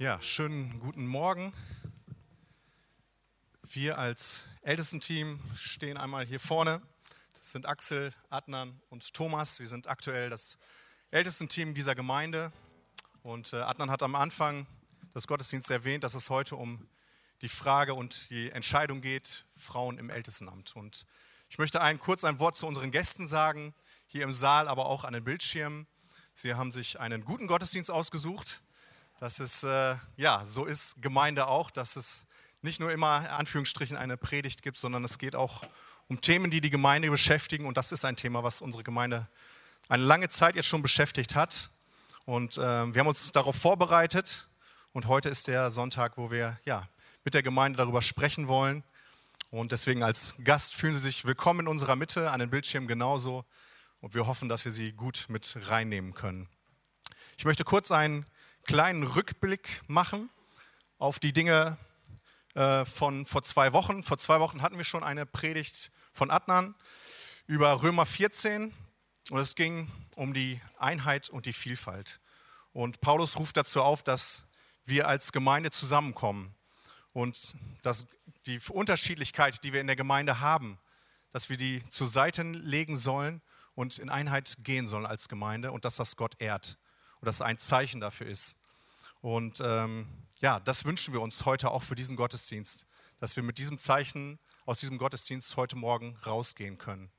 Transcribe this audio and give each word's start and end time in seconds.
Ja, 0.00 0.20
schönen 0.20 0.80
guten 0.80 1.06
Morgen. 1.06 1.52
Wir 3.62 3.96
als 3.96 4.44
Ältestenteam 4.62 5.38
stehen 5.54 5.96
einmal 5.96 6.26
hier 6.26 6.40
vorne. 6.40 6.82
Das 7.34 7.52
sind 7.52 7.64
Axel, 7.64 8.12
Adnan 8.28 8.80
und 8.90 9.14
Thomas. 9.14 9.60
Wir 9.60 9.68
sind 9.68 9.86
aktuell 9.86 10.30
das 10.30 10.58
Ältestenteam 11.12 11.74
dieser 11.74 11.94
Gemeinde. 11.94 12.52
Und 13.22 13.52
äh, 13.52 13.58
Adnan 13.58 13.88
hat 13.88 14.02
am 14.02 14.16
Anfang 14.16 14.66
des 15.14 15.28
Gottesdienstes 15.28 15.70
erwähnt, 15.70 16.02
dass 16.02 16.14
es 16.14 16.28
heute 16.28 16.56
um 16.56 16.88
die 17.40 17.48
Frage 17.48 17.94
und 17.94 18.30
die 18.30 18.50
Entscheidung 18.50 19.00
geht, 19.00 19.46
Frauen 19.56 19.98
im 19.98 20.10
Ältestenamt. 20.10 20.74
Und 20.74 21.06
ich 21.50 21.58
möchte 21.58 21.80
ein, 21.80 22.00
kurz 22.00 22.24
ein 22.24 22.40
Wort 22.40 22.56
zu 22.56 22.66
unseren 22.66 22.90
Gästen 22.90 23.28
sagen, 23.28 23.72
hier 24.08 24.24
im 24.24 24.34
Saal, 24.34 24.66
aber 24.66 24.86
auch 24.86 25.04
an 25.04 25.12
den 25.12 25.22
Bildschirmen. 25.22 25.86
Sie 26.32 26.54
haben 26.54 26.72
sich 26.72 26.98
einen 26.98 27.24
guten 27.24 27.46
Gottesdienst 27.46 27.92
ausgesucht 27.92 28.60
dass 29.18 29.40
es, 29.40 29.62
äh, 29.62 29.96
ja, 30.16 30.44
so 30.44 30.64
ist 30.64 31.00
Gemeinde 31.00 31.46
auch, 31.46 31.70
dass 31.70 31.96
es 31.96 32.26
nicht 32.62 32.80
nur 32.80 32.90
immer 32.90 33.20
in 33.20 33.26
Anführungsstrichen 33.26 33.96
eine 33.96 34.16
Predigt 34.16 34.62
gibt, 34.62 34.78
sondern 34.78 35.04
es 35.04 35.18
geht 35.18 35.36
auch 35.36 35.62
um 36.08 36.20
Themen, 36.20 36.50
die 36.50 36.60
die 36.60 36.70
Gemeinde 36.70 37.10
beschäftigen. 37.10 37.66
Und 37.66 37.76
das 37.76 37.92
ist 37.92 38.04
ein 38.04 38.16
Thema, 38.16 38.42
was 38.42 38.60
unsere 38.60 38.82
Gemeinde 38.82 39.28
eine 39.88 40.02
lange 40.02 40.28
Zeit 40.28 40.56
jetzt 40.56 40.66
schon 40.66 40.82
beschäftigt 40.82 41.34
hat. 41.34 41.70
Und 42.24 42.56
äh, 42.56 42.60
wir 42.60 43.00
haben 43.00 43.06
uns 43.06 43.32
darauf 43.32 43.56
vorbereitet. 43.56 44.48
Und 44.92 45.06
heute 45.08 45.28
ist 45.28 45.46
der 45.46 45.70
Sonntag, 45.70 46.16
wo 46.16 46.30
wir 46.30 46.58
ja, 46.64 46.88
mit 47.24 47.34
der 47.34 47.42
Gemeinde 47.42 47.76
darüber 47.76 48.02
sprechen 48.02 48.48
wollen. 48.48 48.82
Und 49.50 49.72
deswegen 49.72 50.02
als 50.02 50.34
Gast 50.42 50.74
fühlen 50.74 50.94
Sie 50.94 51.00
sich 51.00 51.24
willkommen 51.24 51.60
in 51.60 51.68
unserer 51.68 51.96
Mitte, 51.96 52.30
an 52.30 52.40
den 52.40 52.50
Bildschirmen 52.50 52.88
genauso. 52.88 53.44
Und 54.00 54.14
wir 54.14 54.26
hoffen, 54.26 54.48
dass 54.48 54.64
wir 54.64 54.72
Sie 54.72 54.92
gut 54.92 55.26
mit 55.28 55.56
reinnehmen 55.68 56.14
können. 56.14 56.48
Ich 57.36 57.44
möchte 57.44 57.64
kurz 57.64 57.90
einen 57.90 58.26
kleinen 58.64 59.04
Rückblick 59.04 59.82
machen 59.86 60.30
auf 60.98 61.18
die 61.18 61.32
Dinge 61.32 61.76
äh, 62.54 62.84
von 62.84 63.26
vor 63.26 63.42
zwei 63.42 63.72
Wochen. 63.72 64.02
Vor 64.02 64.18
zwei 64.18 64.40
Wochen 64.40 64.62
hatten 64.62 64.76
wir 64.76 64.84
schon 64.84 65.04
eine 65.04 65.26
Predigt 65.26 65.90
von 66.12 66.30
Adnan 66.30 66.74
über 67.46 67.82
Römer 67.82 68.06
14 68.06 68.72
und 69.30 69.38
es 69.38 69.54
ging 69.54 69.90
um 70.16 70.34
die 70.34 70.60
Einheit 70.78 71.28
und 71.28 71.46
die 71.46 71.52
Vielfalt. 71.52 72.20
Und 72.72 73.00
Paulus 73.00 73.38
ruft 73.38 73.56
dazu 73.56 73.82
auf, 73.82 74.02
dass 74.02 74.46
wir 74.84 75.08
als 75.08 75.32
Gemeinde 75.32 75.70
zusammenkommen 75.70 76.54
und 77.12 77.56
dass 77.82 78.06
die 78.46 78.60
Unterschiedlichkeit, 78.70 79.62
die 79.64 79.72
wir 79.72 79.80
in 79.80 79.86
der 79.86 79.96
Gemeinde 79.96 80.40
haben, 80.40 80.78
dass 81.30 81.48
wir 81.48 81.56
die 81.56 81.82
zur 81.90 82.06
Seite 82.06 82.42
legen 82.42 82.96
sollen 82.96 83.42
und 83.74 83.98
in 83.98 84.10
Einheit 84.10 84.56
gehen 84.60 84.88
sollen 84.88 85.06
als 85.06 85.28
Gemeinde 85.28 85.72
und 85.72 85.84
dass 85.84 85.96
das 85.96 86.16
Gott 86.16 86.34
ehrt 86.38 86.78
und 87.24 87.28
das 87.28 87.40
ein 87.40 87.58
Zeichen 87.58 88.02
dafür 88.02 88.26
ist. 88.26 88.56
Und 89.22 89.60
ähm, 89.64 90.06
ja, 90.40 90.60
das 90.60 90.84
wünschen 90.84 91.14
wir 91.14 91.22
uns 91.22 91.46
heute 91.46 91.70
auch 91.70 91.82
für 91.82 91.94
diesen 91.94 92.16
Gottesdienst, 92.16 92.86
dass 93.18 93.34
wir 93.36 93.42
mit 93.42 93.56
diesem 93.56 93.78
Zeichen 93.78 94.38
aus 94.66 94.80
diesem 94.80 94.98
Gottesdienst 94.98 95.56
heute 95.56 95.76
Morgen 95.76 96.18
rausgehen 96.26 96.76
können. 96.76 97.10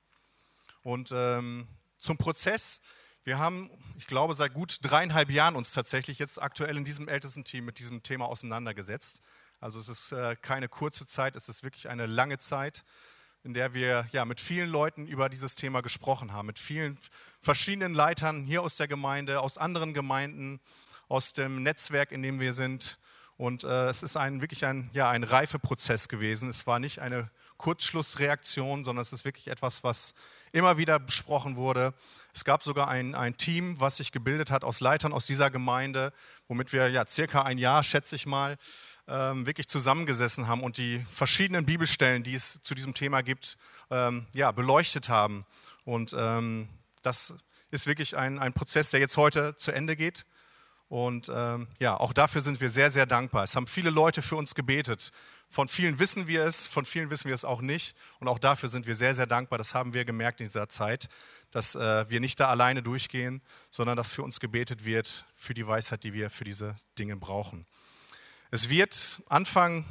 Und 0.84 1.12
ähm, 1.12 1.68
zum 1.98 2.18
Prozess. 2.18 2.82
Wir 3.24 3.40
haben, 3.40 3.72
ich 3.98 4.06
glaube, 4.06 4.36
seit 4.36 4.54
gut 4.54 4.78
dreieinhalb 4.84 5.32
Jahren 5.32 5.56
uns 5.56 5.74
tatsächlich 5.74 6.20
jetzt 6.20 6.40
aktuell 6.40 6.78
in 6.78 6.86
diesem 6.86 7.08
ältesten 7.08 7.44
Team 7.44 7.66
mit 7.66 7.80
diesem 7.80 8.04
Thema 8.04 8.26
auseinandergesetzt. 8.26 9.22
Also 9.60 9.80
es 9.80 9.90
ist 9.90 10.12
äh, 10.12 10.36
keine 10.40 10.70
kurze 10.70 11.08
Zeit, 11.08 11.36
es 11.36 11.50
ist 11.50 11.64
wirklich 11.64 11.90
eine 11.90 12.06
lange 12.06 12.38
Zeit, 12.38 12.84
in 13.46 13.54
der 13.54 13.76
wir 13.76 14.08
ja 14.12 14.26
mit 14.26 14.42
vielen 14.42 14.72
Leuten 14.72 15.08
über 15.08 15.30
dieses 15.30 15.54
Thema 15.54 15.82
gesprochen 15.82 16.34
haben, 16.34 16.48
mit 16.48 16.58
vielen 16.58 16.98
verschiedenen 17.40 17.94
Leitern 17.94 18.44
hier 18.44 18.64
aus 18.64 18.76
der 18.76 18.88
Gemeinde, 18.88 19.40
aus 19.40 19.60
anderen 19.60 19.94
Gemeinden, 19.94 20.60
aus 21.10 21.34
dem 21.34 21.62
Netzwerk, 21.62 22.12
in 22.12 22.24
dem 22.24 22.40
wir 22.40 22.54
sind. 22.54 22.98
Und 23.38 23.64
äh, 23.64 23.88
es 23.88 24.02
ist 24.02 24.18
ein, 24.18 24.42
wirklich 24.42 24.66
ein, 24.66 24.90
ja, 24.94 25.12
ein 25.12 25.24
Reifeprozess 25.24 26.08
gewesen. 26.08 26.50
Es 26.50 26.66
war 26.66 26.80
nicht 26.80 27.00
eine 27.00 27.30
Kurzschlussreaktion, 27.58 28.84
sondern 28.84 29.04
es 29.04 29.14
ist 29.14 29.26
wirklich 29.26 29.48
etwas, 29.48 29.84
was 29.84 30.16
immer 30.52 30.80
wieder 30.80 30.98
besprochen 30.98 31.56
wurde. 31.56 31.94
Es 32.34 32.46
gab 32.46 32.64
sogar 32.64 32.88
ein, 32.88 33.14
ein 33.14 33.38
Team, 33.38 33.80
was 33.80 33.98
sich 33.98 34.12
gebildet 34.12 34.50
hat 34.50 34.64
aus 34.64 34.80
Leitern 34.80 35.14
aus 35.14 35.28
dieser 35.28 35.52
Gemeinde, 35.52 36.14
womit 36.48 36.74
wir 36.74 36.90
ja 36.90 37.06
circa 37.06 37.44
ein 37.44 37.60
Jahr, 37.60 37.84
schätze 37.84 38.16
ich 38.16 38.26
mal, 38.26 38.58
ähm, 39.08 39.46
wirklich 39.46 39.68
zusammengesessen 39.68 40.48
haben 40.48 40.62
und 40.62 40.78
die 40.78 41.04
verschiedenen 41.10 41.66
Bibelstellen, 41.66 42.24
die 42.24 42.34
es 42.34 42.60
zu 42.62 42.76
diesem 42.76 42.94
Thema 42.94 43.22
gibt, 43.22 43.58
ähm, 43.92 44.26
ja, 44.34 44.52
beleuchtet 44.52 45.10
haben. 45.10 45.46
Und 45.84 46.16
ähm, 46.18 46.70
das 47.04 47.36
ist 47.72 47.88
wirklich 47.88 48.18
ein, 48.18 48.40
ein 48.40 48.54
Prozess, 48.54 48.90
der 48.90 49.00
jetzt 49.00 49.18
heute 49.18 49.56
zu 49.56 49.72
Ende 49.72 49.96
geht. 49.96 50.26
Und 50.88 51.32
ähm, 51.34 51.68
ja, 51.80 52.00
auch 52.00 52.14
dafür 52.14 52.42
sind 52.42 52.62
wir 52.62 52.70
sehr, 52.70 52.92
sehr 52.92 53.06
dankbar. 53.06 53.44
Es 53.44 53.56
haben 53.56 53.68
viele 53.68 53.90
Leute 53.90 54.22
für 54.22 54.36
uns 54.36 54.54
gebetet. 54.54 55.12
Von 55.50 55.68
vielen 55.68 56.00
wissen 56.00 56.28
wir 56.28 56.44
es, 56.46 56.68
von 56.68 56.86
vielen 56.86 57.10
wissen 57.10 57.28
wir 57.28 57.36
es 57.36 57.46
auch 57.46 57.62
nicht. 57.62 57.96
Und 58.20 58.28
auch 58.28 58.40
dafür 58.40 58.70
sind 58.70 58.88
wir 58.88 58.96
sehr, 58.96 59.16
sehr 59.16 59.26
dankbar. 59.26 59.58
Das 59.58 59.74
haben 59.74 59.94
wir 59.94 60.06
gemerkt 60.06 60.42
in 60.42 60.48
dieser 60.48 60.70
Zeit, 60.70 61.08
dass 61.52 61.76
äh, 61.76 62.10
wir 62.10 62.20
nicht 62.20 62.40
da 62.40 62.50
alleine 62.50 62.84
durchgehen, 62.84 63.42
sondern 63.72 63.98
dass 63.98 64.12
für 64.12 64.22
uns 64.22 64.40
gebetet 64.40 64.86
wird 64.86 65.26
für 65.34 65.54
die 65.54 65.66
Weisheit, 65.66 66.04
die 66.04 66.14
wir 66.14 66.30
für 66.30 66.44
diese 66.44 66.76
Dinge 66.98 67.16
brauchen. 67.16 67.66
Es 68.52 68.70
wird 68.70 69.24
Anfang 69.28 69.86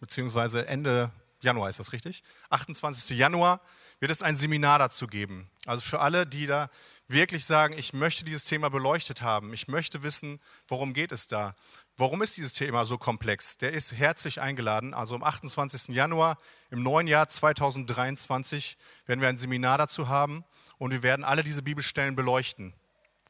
beziehungsweise 0.00 0.66
Ende 0.66 1.10
Januar 1.40 1.68
ist 1.68 1.78
das 1.78 1.92
richtig? 1.92 2.22
28. 2.50 3.16
Januar 3.16 3.60
wird 4.00 4.10
es 4.10 4.22
ein 4.22 4.36
Seminar 4.36 4.78
dazu 4.78 5.06
geben. 5.06 5.50
Also 5.66 5.82
für 5.82 6.00
alle, 6.00 6.26
die 6.26 6.46
da 6.46 6.68
wirklich 7.06 7.44
sagen, 7.44 7.74
ich 7.76 7.92
möchte 7.92 8.24
dieses 8.24 8.46
Thema 8.46 8.70
beleuchtet 8.70 9.22
haben, 9.22 9.52
ich 9.52 9.68
möchte 9.68 10.02
wissen, 10.02 10.40
worum 10.68 10.94
geht 10.94 11.12
es 11.12 11.26
da. 11.26 11.52
Warum 11.96 12.22
ist 12.22 12.36
dieses 12.36 12.54
Thema 12.54 12.86
so 12.86 12.98
komplex? 12.98 13.58
Der 13.58 13.72
ist 13.72 13.92
herzlich 13.92 14.40
eingeladen. 14.40 14.94
Also 14.94 15.14
am 15.14 15.22
28. 15.22 15.94
Januar 15.94 16.38
im 16.70 16.82
neuen 16.82 17.06
Jahr 17.06 17.28
2023 17.28 18.76
werden 19.06 19.20
wir 19.20 19.28
ein 19.28 19.36
Seminar 19.36 19.78
dazu 19.78 20.08
haben 20.08 20.44
und 20.78 20.90
wir 20.90 21.02
werden 21.02 21.24
alle 21.24 21.44
diese 21.44 21.62
Bibelstellen 21.62 22.16
beleuchten 22.16 22.74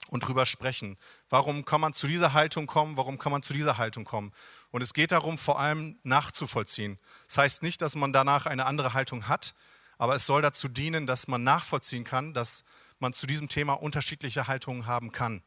und 0.08 0.20
drüber 0.20 0.46
sprechen. 0.46 0.96
Warum 1.34 1.64
kann 1.64 1.80
man 1.80 1.92
zu 1.92 2.06
dieser 2.06 2.32
Haltung 2.32 2.68
kommen? 2.68 2.96
Warum 2.96 3.18
kann 3.18 3.32
man 3.32 3.42
zu 3.42 3.52
dieser 3.52 3.76
Haltung 3.76 4.04
kommen? 4.04 4.32
Und 4.70 4.82
es 4.82 4.94
geht 4.94 5.10
darum, 5.10 5.36
vor 5.36 5.58
allem 5.58 5.98
nachzuvollziehen. 6.04 6.96
Das 7.26 7.38
heißt 7.38 7.62
nicht, 7.64 7.82
dass 7.82 7.96
man 7.96 8.12
danach 8.12 8.46
eine 8.46 8.66
andere 8.66 8.94
Haltung 8.94 9.26
hat, 9.26 9.56
aber 9.98 10.14
es 10.14 10.26
soll 10.26 10.42
dazu 10.42 10.68
dienen, 10.68 11.08
dass 11.08 11.26
man 11.26 11.42
nachvollziehen 11.42 12.04
kann, 12.04 12.34
dass 12.34 12.62
man 13.00 13.14
zu 13.14 13.26
diesem 13.26 13.48
Thema 13.48 13.72
unterschiedliche 13.72 14.46
Haltungen 14.46 14.86
haben 14.86 15.10
kann. 15.10 15.42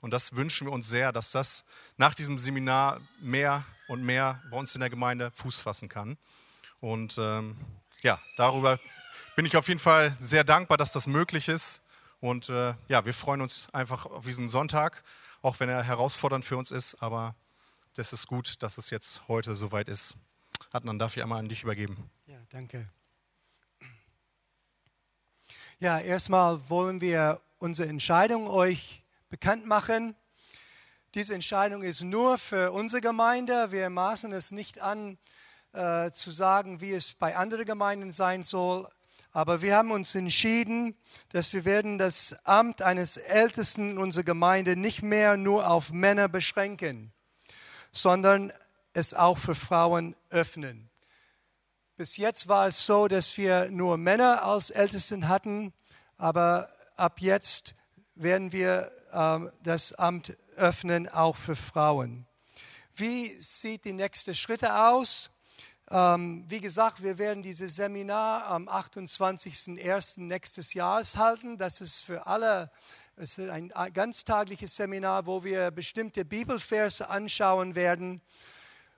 Und 0.00 0.14
das 0.14 0.36
wünschen 0.36 0.68
wir 0.68 0.72
uns 0.72 0.88
sehr, 0.88 1.12
dass 1.12 1.32
das 1.32 1.66
nach 1.98 2.14
diesem 2.14 2.38
Seminar 2.38 3.02
mehr 3.20 3.62
und 3.88 4.02
mehr 4.02 4.40
bei 4.50 4.56
uns 4.56 4.74
in 4.74 4.80
der 4.80 4.88
Gemeinde 4.88 5.32
Fuß 5.34 5.60
fassen 5.60 5.90
kann. 5.90 6.16
Und 6.80 7.18
ähm, 7.18 7.58
ja, 8.00 8.18
darüber 8.38 8.80
bin 9.34 9.44
ich 9.44 9.58
auf 9.58 9.68
jeden 9.68 9.80
Fall 9.80 10.16
sehr 10.18 10.44
dankbar, 10.44 10.78
dass 10.78 10.92
das 10.92 11.06
möglich 11.06 11.48
ist. 11.48 11.82
Und 12.20 12.48
äh, 12.48 12.72
ja, 12.88 13.04
wir 13.04 13.12
freuen 13.12 13.42
uns 13.42 13.68
einfach 13.74 14.06
auf 14.06 14.24
diesen 14.24 14.48
Sonntag, 14.48 15.04
auch 15.42 15.60
wenn 15.60 15.68
er 15.68 15.82
herausfordernd 15.82 16.44
für 16.44 16.56
uns 16.56 16.70
ist. 16.70 17.02
Aber 17.02 17.34
das 17.94 18.12
ist 18.12 18.26
gut, 18.26 18.62
dass 18.62 18.78
es 18.78 18.90
jetzt 18.90 19.28
heute 19.28 19.54
soweit 19.54 19.88
ist. 19.88 20.14
Adnan, 20.70 20.98
darf 20.98 21.16
ich 21.16 21.22
einmal 21.22 21.38
an 21.38 21.48
dich 21.48 21.62
übergeben. 21.62 22.10
Ja, 22.26 22.38
danke. 22.50 22.88
Ja, 25.78 25.98
erstmal 25.98 26.68
wollen 26.70 27.00
wir 27.00 27.40
unsere 27.58 27.88
Entscheidung 27.88 28.48
euch 28.48 29.02
bekannt 29.28 29.66
machen. 29.66 30.14
Diese 31.14 31.34
Entscheidung 31.34 31.82
ist 31.82 32.02
nur 32.02 32.38
für 32.38 32.72
unsere 32.72 33.00
Gemeinde. 33.00 33.72
Wir 33.72 33.90
maßen 33.90 34.32
es 34.32 34.52
nicht 34.52 34.80
an, 34.80 35.18
äh, 35.72 36.10
zu 36.10 36.30
sagen, 36.30 36.80
wie 36.80 36.92
es 36.92 37.14
bei 37.14 37.36
anderen 37.36 37.64
Gemeinden 37.64 38.12
sein 38.12 38.42
soll. 38.42 38.88
Aber 39.36 39.60
wir 39.60 39.76
haben 39.76 39.90
uns 39.90 40.14
entschieden, 40.14 40.96
dass 41.28 41.52
wir 41.52 41.66
werden 41.66 41.98
das 41.98 42.34
Amt 42.44 42.80
eines 42.80 43.18
Ältesten 43.18 43.90
in 43.90 43.98
unserer 43.98 44.24
Gemeinde 44.24 44.76
nicht 44.76 45.02
mehr 45.02 45.36
nur 45.36 45.68
auf 45.68 45.92
Männer 45.92 46.26
beschränken, 46.26 47.12
sondern 47.92 48.50
es 48.94 49.12
auch 49.12 49.36
für 49.36 49.54
Frauen 49.54 50.16
öffnen. 50.30 50.88
Bis 51.98 52.16
jetzt 52.16 52.48
war 52.48 52.66
es 52.66 52.86
so, 52.86 53.08
dass 53.08 53.36
wir 53.36 53.68
nur 53.70 53.98
Männer 53.98 54.42
als 54.42 54.70
Ältesten 54.70 55.28
hatten, 55.28 55.74
aber 56.16 56.66
ab 56.96 57.20
jetzt 57.20 57.74
werden 58.14 58.52
wir 58.52 58.90
ähm, 59.12 59.50
das 59.62 59.92
Amt 59.92 60.34
öffnen 60.56 61.10
auch 61.10 61.36
für 61.36 61.56
Frauen. 61.56 62.26
Wie 62.94 63.38
sieht 63.38 63.84
die 63.84 63.92
nächste 63.92 64.34
Schritte 64.34 64.88
aus? 64.88 65.30
Ähm, 65.90 66.44
wie 66.48 66.60
gesagt, 66.60 67.02
wir 67.02 67.18
werden 67.18 67.42
dieses 67.42 67.76
Seminar 67.76 68.46
am 68.46 68.68
28.01. 68.68 70.20
nächstes 70.22 70.74
Jahres 70.74 71.16
halten. 71.16 71.58
Das 71.58 71.80
ist 71.80 72.00
für 72.00 72.26
alle 72.26 72.70
es 73.18 73.38
ist 73.38 73.48
ein 73.48 73.72
ganztagliches 73.94 74.76
Seminar, 74.76 75.24
wo 75.24 75.42
wir 75.42 75.70
bestimmte 75.70 76.26
Bibelverse 76.26 77.08
anschauen 77.08 77.74
werden, 77.74 78.20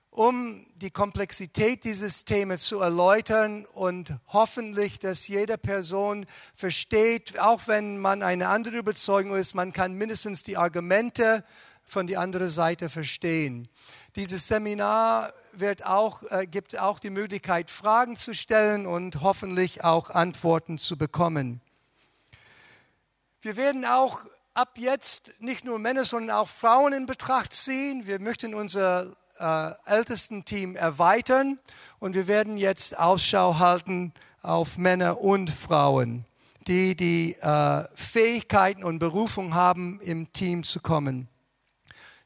um 0.09 0.65
die 0.75 0.91
Komplexität 0.91 1.85
dieses 1.85 2.25
Themas 2.25 2.63
zu 2.63 2.81
erläutern 2.81 3.65
und 3.65 4.13
hoffentlich, 4.27 4.99
dass 4.99 5.29
jede 5.29 5.57
Person 5.57 6.25
versteht, 6.53 7.39
auch 7.39 7.61
wenn 7.67 7.97
man 7.97 8.21
eine 8.21 8.49
andere 8.49 8.75
Überzeugung 8.75 9.37
ist, 9.37 9.53
man 9.53 9.71
kann 9.71 9.93
mindestens 9.93 10.43
die 10.43 10.57
Argumente 10.57 11.45
von 11.91 12.07
der 12.07 12.19
anderen 12.19 12.49
Seite 12.49 12.89
verstehen. 12.89 13.67
Dieses 14.15 14.47
Seminar 14.47 15.31
wird 15.53 15.85
auch, 15.85 16.23
äh, 16.29 16.45
gibt 16.45 16.77
auch 16.79 16.99
die 16.99 17.09
Möglichkeit, 17.09 17.71
Fragen 17.71 18.15
zu 18.15 18.33
stellen 18.33 18.85
und 18.85 19.21
hoffentlich 19.21 19.83
auch 19.83 20.09
Antworten 20.09 20.77
zu 20.77 20.97
bekommen. 20.97 21.61
Wir 23.41 23.55
werden 23.55 23.85
auch 23.85 24.19
ab 24.53 24.77
jetzt 24.77 25.41
nicht 25.41 25.63
nur 25.63 25.79
Männer, 25.79 26.03
sondern 26.03 26.35
auch 26.35 26.47
Frauen 26.47 26.93
in 26.93 27.05
Betracht 27.05 27.53
ziehen. 27.53 28.05
Wir 28.05 28.19
möchten 28.19 28.53
unser 28.53 29.07
äh, 29.39 29.71
Ältesten-Team 29.85 30.75
erweitern 30.75 31.59
und 31.99 32.13
wir 32.13 32.27
werden 32.27 32.57
jetzt 32.57 32.97
Ausschau 32.97 33.59
halten 33.59 34.13
auf 34.41 34.77
Männer 34.77 35.21
und 35.21 35.49
Frauen, 35.49 36.25
die 36.67 36.95
die 36.95 37.35
äh, 37.39 37.83
Fähigkeiten 37.95 38.83
und 38.83 38.99
Berufung 38.99 39.53
haben, 39.53 39.99
im 40.01 40.31
Team 40.33 40.63
zu 40.63 40.79
kommen. 40.79 41.29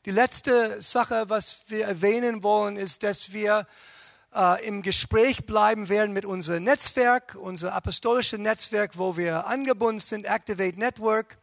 Die 0.06 0.12
letzte 0.12 0.82
Sache, 0.82 1.30
was 1.30 1.62
wir 1.68 1.86
erwähnen 1.86 2.44
wollen, 2.44 2.76
ist, 2.76 3.04
dass 3.04 3.32
wir 3.32 3.66
äh, 4.36 4.68
im 4.68 4.82
Gespräch 4.82 5.46
bleiben 5.46 5.88
werden 5.88 6.12
mit 6.12 6.26
unserem 6.26 6.66
Netzwerk, 6.66 7.38
unser 7.40 7.74
apostolisches 7.74 8.38
Netzwerk, 8.38 8.98
wo 8.98 9.16
wir 9.16 9.48
angebunden 9.48 10.02
sind, 10.02 10.26
Activate 10.26 10.78
Network. 10.78 11.38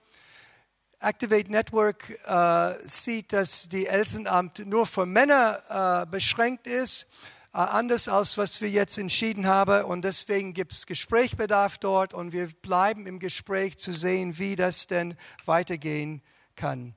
Activate 0.98 1.50
Network 1.50 2.10
äh, 2.26 2.74
sieht, 2.86 3.32
dass 3.32 3.70
die 3.70 3.86
Ältestenamt 3.86 4.66
nur 4.66 4.86
für 4.86 5.06
Männer 5.06 6.04
äh, 6.04 6.10
beschränkt 6.10 6.66
ist, 6.66 7.06
äh, 7.54 7.58
anders 7.60 8.08
als 8.08 8.36
was 8.36 8.60
wir 8.60 8.68
jetzt 8.68 8.98
entschieden 8.98 9.46
haben. 9.46 9.86
Und 9.86 10.04
deswegen 10.04 10.52
gibt 10.52 10.72
es 10.72 10.84
Gesprächsbedarf 10.84 11.78
dort 11.78 12.12
und 12.12 12.32
wir 12.32 12.48
bleiben 12.60 13.06
im 13.06 13.20
Gespräch 13.20 13.78
zu 13.78 13.94
sehen, 13.94 14.36
wie 14.36 14.54
das 14.54 14.86
denn 14.86 15.16
weitergehen 15.46 16.20
kann. 16.56 16.94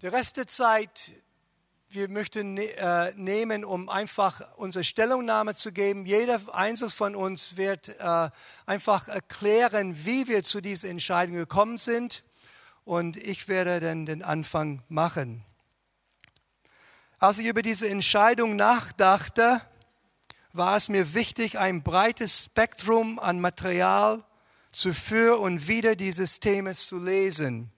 Der 0.00 0.12
Rest 0.12 0.36
der 0.36 0.46
Zeit 0.46 1.12
wir 1.90 2.08
möchten 2.08 2.58
äh, 2.58 3.12
nehmen, 3.16 3.64
um 3.64 3.88
einfach 3.88 4.42
unsere 4.56 4.84
Stellungnahme 4.84 5.54
zu 5.54 5.72
geben. 5.72 6.04
Jeder 6.04 6.38
Einzelne 6.52 6.90
von 6.90 7.16
uns 7.16 7.56
wird 7.56 7.88
äh, 7.88 8.30
einfach 8.66 9.08
erklären, 9.08 10.04
wie 10.04 10.28
wir 10.28 10.42
zu 10.42 10.60
dieser 10.60 10.88
Entscheidung 10.88 11.36
gekommen 11.36 11.78
sind. 11.78 12.24
Und 12.84 13.16
ich 13.16 13.48
werde 13.48 13.80
dann 13.80 14.06
den 14.06 14.22
Anfang 14.22 14.82
machen. 14.88 15.44
Als 17.18 17.38
ich 17.38 17.46
über 17.46 17.62
diese 17.62 17.88
Entscheidung 17.88 18.54
nachdachte, 18.54 19.60
war 20.52 20.76
es 20.76 20.88
mir 20.88 21.14
wichtig, 21.14 21.58
ein 21.58 21.82
breites 21.82 22.44
Spektrum 22.44 23.18
an 23.18 23.40
Material 23.40 24.22
zu 24.72 24.92
für 24.92 25.40
und 25.40 25.68
wieder 25.68 25.96
dieses 25.96 26.38
Themas 26.38 26.86
zu 26.86 26.98
lesen. 26.98 27.72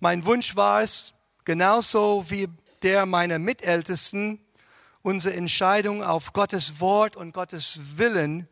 Mein 0.00 0.24
Wunsch 0.24 0.54
war 0.54 0.82
es, 0.82 1.14
genauso 1.44 2.24
wie 2.28 2.48
der 2.82 3.04
meiner 3.04 3.40
Mitältesten, 3.40 4.38
unsere 5.02 5.34
Entscheidung 5.34 6.04
auf 6.04 6.32
Gottes 6.32 6.78
Wort 6.78 7.16
und 7.16 7.32
Gottes 7.32 7.80
Willen 7.96 8.48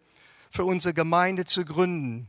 für 0.51 0.65
unsere 0.65 0.93
Gemeinde 0.93 1.45
zu 1.45 1.65
gründen. 1.65 2.29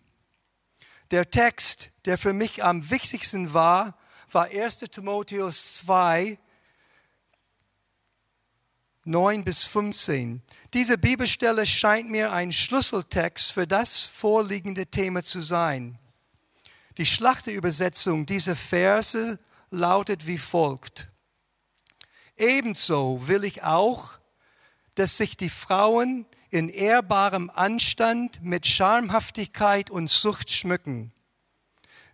Der 1.09 1.29
Text, 1.31 1.89
der 2.05 2.17
für 2.17 2.33
mich 2.33 2.63
am 2.63 2.89
wichtigsten 2.91 3.53
war, 3.53 3.97
war 4.31 4.49
1 4.51 4.79
Timotheus 4.91 5.77
2, 5.77 6.37
9 9.05 9.43
bis 9.45 9.63
15. 9.63 10.43
Diese 10.73 10.97
Bibelstelle 10.97 11.65
scheint 11.65 12.11
mir 12.11 12.33
ein 12.33 12.51
Schlüsseltext 12.51 13.51
für 13.51 13.65
das 13.65 14.01
vorliegende 14.01 14.85
Thema 14.85 15.23
zu 15.23 15.41
sein. 15.41 15.97
Die 16.97 17.05
Schlachterübersetzung 17.05 18.25
dieser 18.25 18.55
Verse 18.55 19.37
lautet 19.69 20.25
wie 20.25 20.39
folgt. 20.39 21.09
Ebenso 22.37 23.27
will 23.27 23.43
ich 23.43 23.63
auch, 23.63 24.19
dass 24.95 25.17
sich 25.17 25.37
die 25.37 25.49
Frauen 25.49 26.25
in 26.49 26.69
ehrbarem 26.69 27.51
Anstand 27.53 28.43
mit 28.43 28.65
Schamhaftigkeit 28.65 29.91
und 29.91 30.09
Sucht 30.09 30.51
schmücken, 30.51 31.11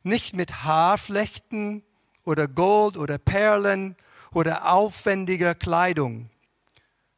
nicht 0.01 0.35
mit 0.35 0.63
Haarflechten 0.63 1.83
oder 2.25 2.49
Gold 2.49 2.97
oder 2.97 3.17
Perlen 3.17 3.95
oder 4.33 4.71
aufwendiger 4.73 5.55
Kleidung, 5.55 6.29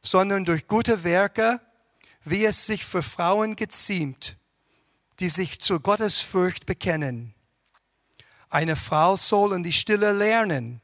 sondern 0.02 0.44
durch 0.44 0.68
gute 0.68 1.02
Werke, 1.02 1.60
wie 2.22 2.44
es 2.44 2.66
sich 2.66 2.84
für 2.84 3.02
Frauen 3.02 3.56
geziemt, 3.56 4.36
die 5.18 5.28
sich 5.28 5.58
zur 5.60 5.80
Gottesfurcht 5.80 6.66
bekennen. 6.66 7.35
Eine 8.48 8.76
Frau 8.76 9.16
soll 9.16 9.54
in 9.54 9.62
die 9.62 9.72
Stille 9.72 10.12
lernen, 10.12 10.80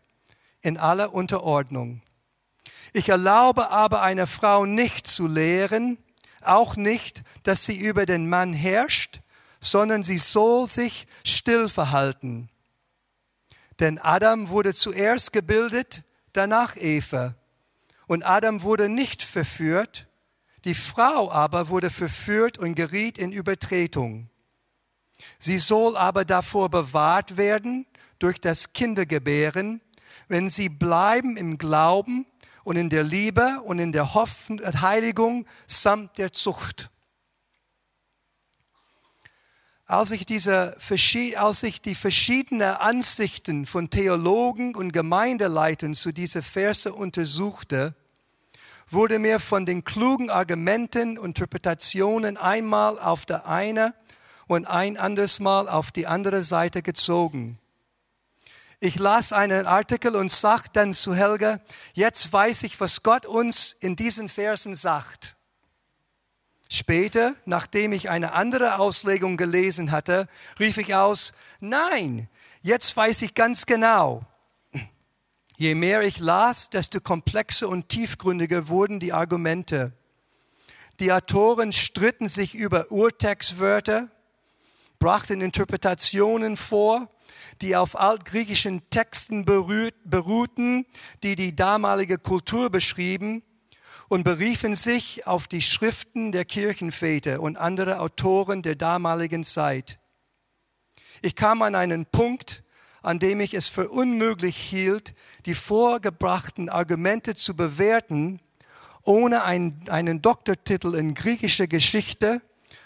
in 0.61 0.79
aller 0.79 1.15
Unterordnung. 1.15 2.03
Ich 2.93 3.09
erlaube 3.09 3.71
aber 3.71 4.03
einer 4.03 4.27
Frau 4.27 4.67
nicht 4.67 5.07
zu 5.07 5.27
lehren, 5.27 5.99
auch 6.43 6.77
nicht, 6.77 7.23
dass 7.45 7.65
sie 7.65 7.77
über 7.77 8.05
den 8.05 8.29
Mann 8.29 8.53
herrscht, 8.53 9.21
sondern 9.61 10.03
sie 10.03 10.19
soll 10.19 10.69
sich 10.69 11.07
still 11.25 11.69
verhalten. 11.69 12.51
Denn 13.81 13.99
Adam 13.99 14.49
wurde 14.49 14.75
zuerst 14.75 15.33
gebildet, 15.33 16.03
danach 16.33 16.77
Eva. 16.77 17.35
Und 18.07 18.25
Adam 18.25 18.63
wurde 18.63 18.89
nicht 18.89 19.23
verführt, 19.23 20.07
die 20.65 20.75
Frau 20.75 21.31
aber 21.31 21.69
wurde 21.69 21.91
verführt 21.91 22.59
und 22.59 22.75
geriet 22.75 23.19
in 23.19 23.33
Übertretung. 23.33 24.29
Sie 25.39 25.59
soll 25.59 25.97
aber 25.97 26.25
davor 26.25 26.69
bewahrt 26.69 27.37
werden 27.37 27.87
durch 28.19 28.41
das 28.41 28.73
Kindergebären, 28.73 29.81
wenn 30.29 30.49
sie 30.49 30.69
bleiben 30.69 31.37
im 31.37 31.59
Glauben 31.59 32.27
und 32.65 32.77
in 32.77 32.91
der 32.91 33.03
Liebe 33.03 33.61
und 33.65 33.79
in 33.79 33.93
der 33.93 34.15
Heiligung 34.15 35.47
samt 35.67 36.19
der 36.19 36.33
Zucht. 36.33 36.91
Als 39.87 40.11
ich, 40.11 40.25
diese, 40.25 40.77
als 41.37 41.63
ich 41.65 41.83
die 41.83 41.95
verschiedenen 41.95 42.63
Ansichten 42.63 43.67
von 43.67 43.91
Theologen 43.91 44.75
und 44.75 44.93
Gemeindeleitern 44.93 45.95
zu 45.95 46.13
dieser 46.13 46.43
Verse 46.43 46.91
untersuchte, 46.91 47.95
wurde 48.89 49.19
mir 49.19 49.41
von 49.41 49.67
den 49.67 49.85
klugen 49.85 50.31
Argumenten 50.31 51.19
und 51.19 51.31
Interpretationen 51.31 52.37
einmal 52.37 52.99
auf 52.99 53.27
der 53.27 53.47
einen 53.47 53.93
und 54.53 54.67
ein 54.67 54.97
anderes 54.97 55.41
Mal 55.41 55.69
auf 55.69 55.91
die 55.91 56.07
andere 56.07 56.43
Seite 56.43 56.83
gezogen. 56.83 57.59
Ich 58.81 58.99
las 58.99 59.33
einen 59.33 59.67
Artikel 59.67 60.17
und 60.17 60.31
sagte 60.31 60.71
dann 60.75 60.93
zu 60.93 61.15
Helga, 61.15 61.61
jetzt 61.95 62.33
weiß 62.33 62.65
ich, 62.65 62.81
was 62.81 63.03
Gott 63.03 63.27
uns 63.27 63.77
in 63.79 63.97
diesen 63.97 64.29
Versen 64.29 64.75
sagt. 64.75 65.37
Später, 66.69 67.35
nachdem 67.45 67.93
ich 67.93 68.11
eine 68.11 68.33
andere 68.33 68.79
Auslegung 68.79 69.37
gelesen 69.37 69.93
hatte, 69.93 70.27
rief 70.59 70.79
ich 70.79 70.95
aus, 70.95 71.33
nein, 71.61 72.29
jetzt 72.63 72.97
weiß 72.97 73.23
ich 73.23 73.35
ganz 73.35 73.67
genau. 73.67 74.23
Je 75.57 75.75
mehr 75.75 76.03
ich 76.03 76.19
las, 76.19 76.71
desto 76.71 77.01
komplexer 77.01 77.69
und 77.69 77.89
tiefgründiger 77.89 78.69
wurden 78.69 79.01
die 79.01 79.13
Argumente. 79.13 79.93
Die 80.99 81.13
Autoren 81.13 81.73
stritten 81.73 82.27
sich 82.27 82.55
über 82.55 82.91
Urtextwörter, 82.91 84.11
brachten 85.03 85.41
Interpretationen 85.41 86.57
vor, 86.57 87.09
die 87.61 87.75
auf 87.75 87.99
altgriechischen 87.99 88.89
Texten 88.89 89.45
beruhten, 89.45 90.87
die 91.25 91.35
die 91.35 91.57
damalige 91.57 92.19
Kultur 92.19 92.71
beschrieben 92.71 93.43
und 94.07 94.23
beriefen 94.23 94.77
sich 94.77 95.27
auf 95.27 95.49
die 95.49 95.61
Schriften 95.61 96.31
der 96.31 96.45
Kirchenväter 96.45 97.41
und 97.41 97.57
andere 97.57 97.99
Autoren 97.99 98.63
der 98.63 98.77
damaligen 98.77 99.43
Zeit. 99.43 99.99
Ich 101.21 101.35
kam 101.35 101.63
an 101.63 101.75
einen 101.75 102.07
Punkt, 102.07 102.63
an 103.03 103.19
dem 103.19 103.41
ich 103.41 103.55
es 103.55 103.67
für 103.67 103.89
unmöglich 103.89 104.57
hielt, 104.57 105.17
die 105.47 105.55
vorgebrachten 105.55 106.69
Argumente 106.69 107.35
zu 107.35 107.57
bewerten, 107.57 108.39
ohne 109.03 109.43
einen, 109.43 110.23
Doktortitel 110.23 110.95
in 110.95 111.15
griechischer 111.15 111.67
Geschichte 111.67 112.41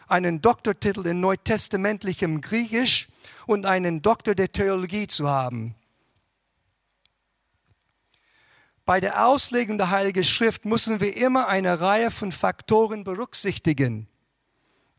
einen 0.06 0.40
Doktortitel 0.40 1.06
in 1.06 1.20
neutestamentlichem 1.20 2.40
Griechisch 2.40 3.08
und 3.46 3.66
einen 3.66 4.02
Doktor 4.02 4.34
der 4.34 4.52
Theologie 4.52 5.06
zu 5.06 5.28
haben. 5.28 5.74
Bei 8.84 9.00
der 9.00 9.26
Auslegung 9.26 9.78
der 9.78 9.90
Heiligen 9.90 10.22
Schrift 10.22 10.64
müssen 10.64 11.00
wir 11.00 11.16
immer 11.16 11.48
eine 11.48 11.80
Reihe 11.80 12.12
von 12.12 12.30
Faktoren 12.30 13.02
berücksichtigen, 13.02 14.08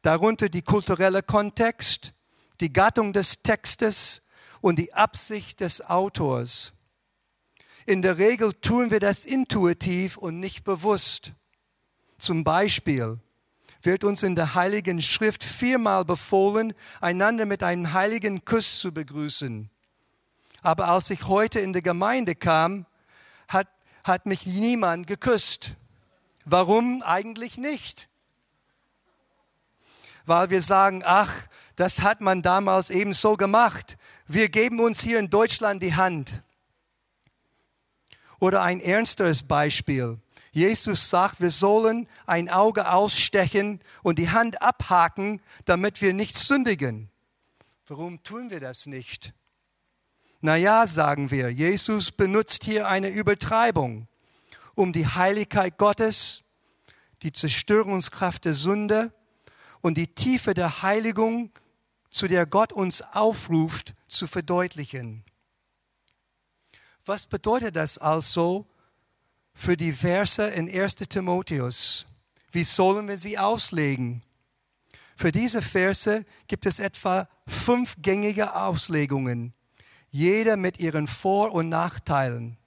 darunter 0.02 0.50
die 0.50 0.62
kulturelle 0.62 1.24
Kontext, 1.24 2.14
die 2.60 2.74
Gattung 2.74 3.14
des 3.14 3.44
Textes 3.44 4.24
und 4.60 4.78
die 4.78 4.94
Absicht 4.94 5.62
des 5.62 5.82
Autors. 5.82 6.74
In 7.86 8.02
der 8.02 8.18
Regel 8.18 8.54
tun 8.54 8.92
wir 8.92 9.00
das 9.00 9.24
intuitiv 9.24 10.18
und 10.18 10.42
nicht 10.42 10.66
bewusst. 10.66 11.32
Zum 12.18 12.44
Beispiel, 12.44 13.22
wird 13.88 14.04
uns 14.04 14.22
in 14.22 14.36
der 14.36 14.54
Heiligen 14.54 15.02
Schrift 15.02 15.46
viermal 15.46 16.04
befohlen, 16.04 16.74
einander 17.00 17.46
mit 17.46 17.64
einem 17.64 17.94
heiligen 17.94 18.44
Kuss 18.44 18.80
zu 18.80 18.92
begrüßen. 18.92 19.70
Aber 20.62 20.90
als 20.90 21.10
ich 21.10 21.24
heute 21.28 21.62
in 21.62 21.72
die 21.72 21.82
Gemeinde 21.82 22.36
kam, 22.36 22.86
hat, 23.48 23.70
hat 24.04 24.26
mich 24.26 24.46
niemand 24.46 25.08
geküsst. 25.08 25.78
Warum 26.44 27.02
eigentlich 27.02 27.58
nicht? 27.58 28.10
Weil 30.26 30.50
wir 30.50 30.62
sagen, 30.62 31.02
ach, 31.06 31.48
das 31.78 32.02
hat 32.02 32.20
man 32.20 32.42
damals 32.42 32.90
eben 32.90 33.14
so 33.14 33.38
gemacht. 33.38 33.98
Wir 34.28 34.50
geben 34.50 34.82
uns 34.82 35.00
hier 35.00 35.18
in 35.18 35.30
Deutschland 35.30 35.82
die 35.82 35.96
Hand. 35.96 36.44
Oder 38.40 38.64
ein 38.64 38.82
ernsteres 38.82 39.44
Beispiel. 39.44 40.20
Jesus 40.52 41.10
sagt, 41.10 41.42
wir 41.42 41.52
sollen 41.52 42.08
ein 42.26 42.50
Auge 42.50 42.92
ausstechen 42.92 43.82
und 44.04 44.20
die 44.20 44.30
Hand 44.30 44.62
abhaken, 44.62 45.42
damit 45.66 46.02
wir 46.02 46.14
nicht 46.14 46.36
sündigen. 46.36 47.10
Warum 47.88 48.22
tun 48.24 48.50
wir 48.50 48.60
das 48.60 48.86
nicht? 48.86 49.34
Naja, 50.42 50.86
sagen 50.86 51.32
wir, 51.32 51.50
Jesus 51.50 52.12
benutzt 52.12 52.64
hier 52.64 52.88
eine 52.88 53.10
Übertreibung, 53.10 54.08
um 54.76 54.94
die 54.94 55.08
Heiligkeit 55.08 55.78
Gottes, 55.78 56.44
die 57.24 57.32
Zerstörungskraft 57.32 58.46
der 58.46 58.54
Sünde 58.54 59.14
und 59.82 59.98
die 59.98 60.08
Tiefe 60.08 60.54
der 60.54 60.82
Heiligung, 60.84 61.52
zu 62.10 62.28
der 62.28 62.46
Gott 62.46 62.72
uns 62.72 63.02
aufruft, 63.02 63.96
zu 64.08 64.28
verdeutlichen. 64.28 65.24
Was 67.06 67.28
bedeutet 67.28 67.76
das 67.76 67.98
also 67.98 68.68
für 69.58 69.76
die 69.76 69.92
Verse 69.92 70.48
in 70.52 70.70
1 70.70 70.96
Timotheus. 71.10 72.06
Wie 72.52 72.64
sollen 72.64 73.08
wir 73.08 73.18
sie 73.18 73.40
auslegen? 73.40 74.22
Für 75.16 75.32
diese 75.32 75.64
Verse 75.64 76.24
gibt 76.48 76.68
es 76.68 76.80
etwa 76.80 77.28
fünf 77.48 77.96
gängige 78.00 78.56
Auslegungen, 78.56 79.54
jeder 80.10 80.58
mit 80.58 80.80
ihren 80.80 81.08
Vor- 81.08 81.54
und 81.54 81.70
Nachteilen. 81.70 82.58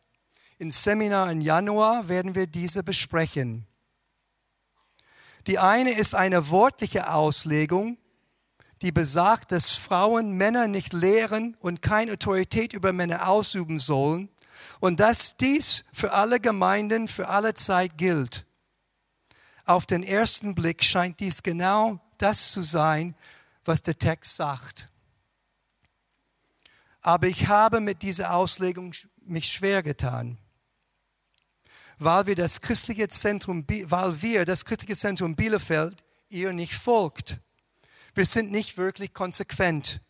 Im 0.58 0.72
Seminar 0.72 1.30
im 1.30 1.40
Januar 1.40 2.08
werden 2.08 2.34
wir 2.34 2.48
diese 2.48 2.82
besprechen. 2.82 3.66
Die 5.46 5.60
eine 5.60 5.92
ist 5.92 6.16
eine 6.16 6.50
wortliche 6.50 7.12
Auslegung, 7.12 7.98
die 8.82 8.90
besagt, 8.90 9.52
dass 9.52 9.70
Frauen 9.70 10.32
Männer 10.32 10.66
nicht 10.66 10.92
lehren 10.92 11.56
und 11.60 11.82
keine 11.82 12.12
Autorität 12.12 12.72
über 12.72 12.92
Männer 12.92 13.28
ausüben 13.28 13.78
sollen, 13.78 14.28
und 14.80 15.00
dass 15.00 15.36
dies 15.36 15.84
für 15.92 16.12
alle 16.12 16.40
Gemeinden 16.40 17.08
für 17.08 17.28
alle 17.28 17.54
Zeit 17.54 17.98
gilt. 17.98 18.46
Auf 19.64 19.86
den 19.86 20.02
ersten 20.02 20.54
Blick 20.54 20.82
scheint 20.82 21.20
dies 21.20 21.42
genau 21.42 22.00
das 22.18 22.52
zu 22.52 22.62
sein, 22.62 23.14
was 23.64 23.82
der 23.82 23.98
Text 23.98 24.36
sagt. 24.36 24.88
Aber 27.02 27.26
ich 27.26 27.48
habe 27.48 27.80
mit 27.80 28.02
dieser 28.02 28.34
Auslegung 28.34 28.92
mich 29.22 29.46
schwer 29.46 29.82
getan, 29.82 30.38
weil 31.98 32.26
wir 32.26 32.34
das 32.34 32.60
christliche 32.60 33.08
Zentrum, 33.08 33.64
weil 33.66 34.22
wir 34.22 34.44
das 34.44 34.64
christliche 34.64 34.96
Zentrum 34.96 35.36
Bielefeld 35.36 36.04
ihr 36.28 36.52
nicht 36.52 36.74
folgt. 36.74 37.40
Wir 38.14 38.26
sind 38.26 38.50
nicht 38.50 38.76
wirklich 38.76 39.12
konsequent. 39.12 40.00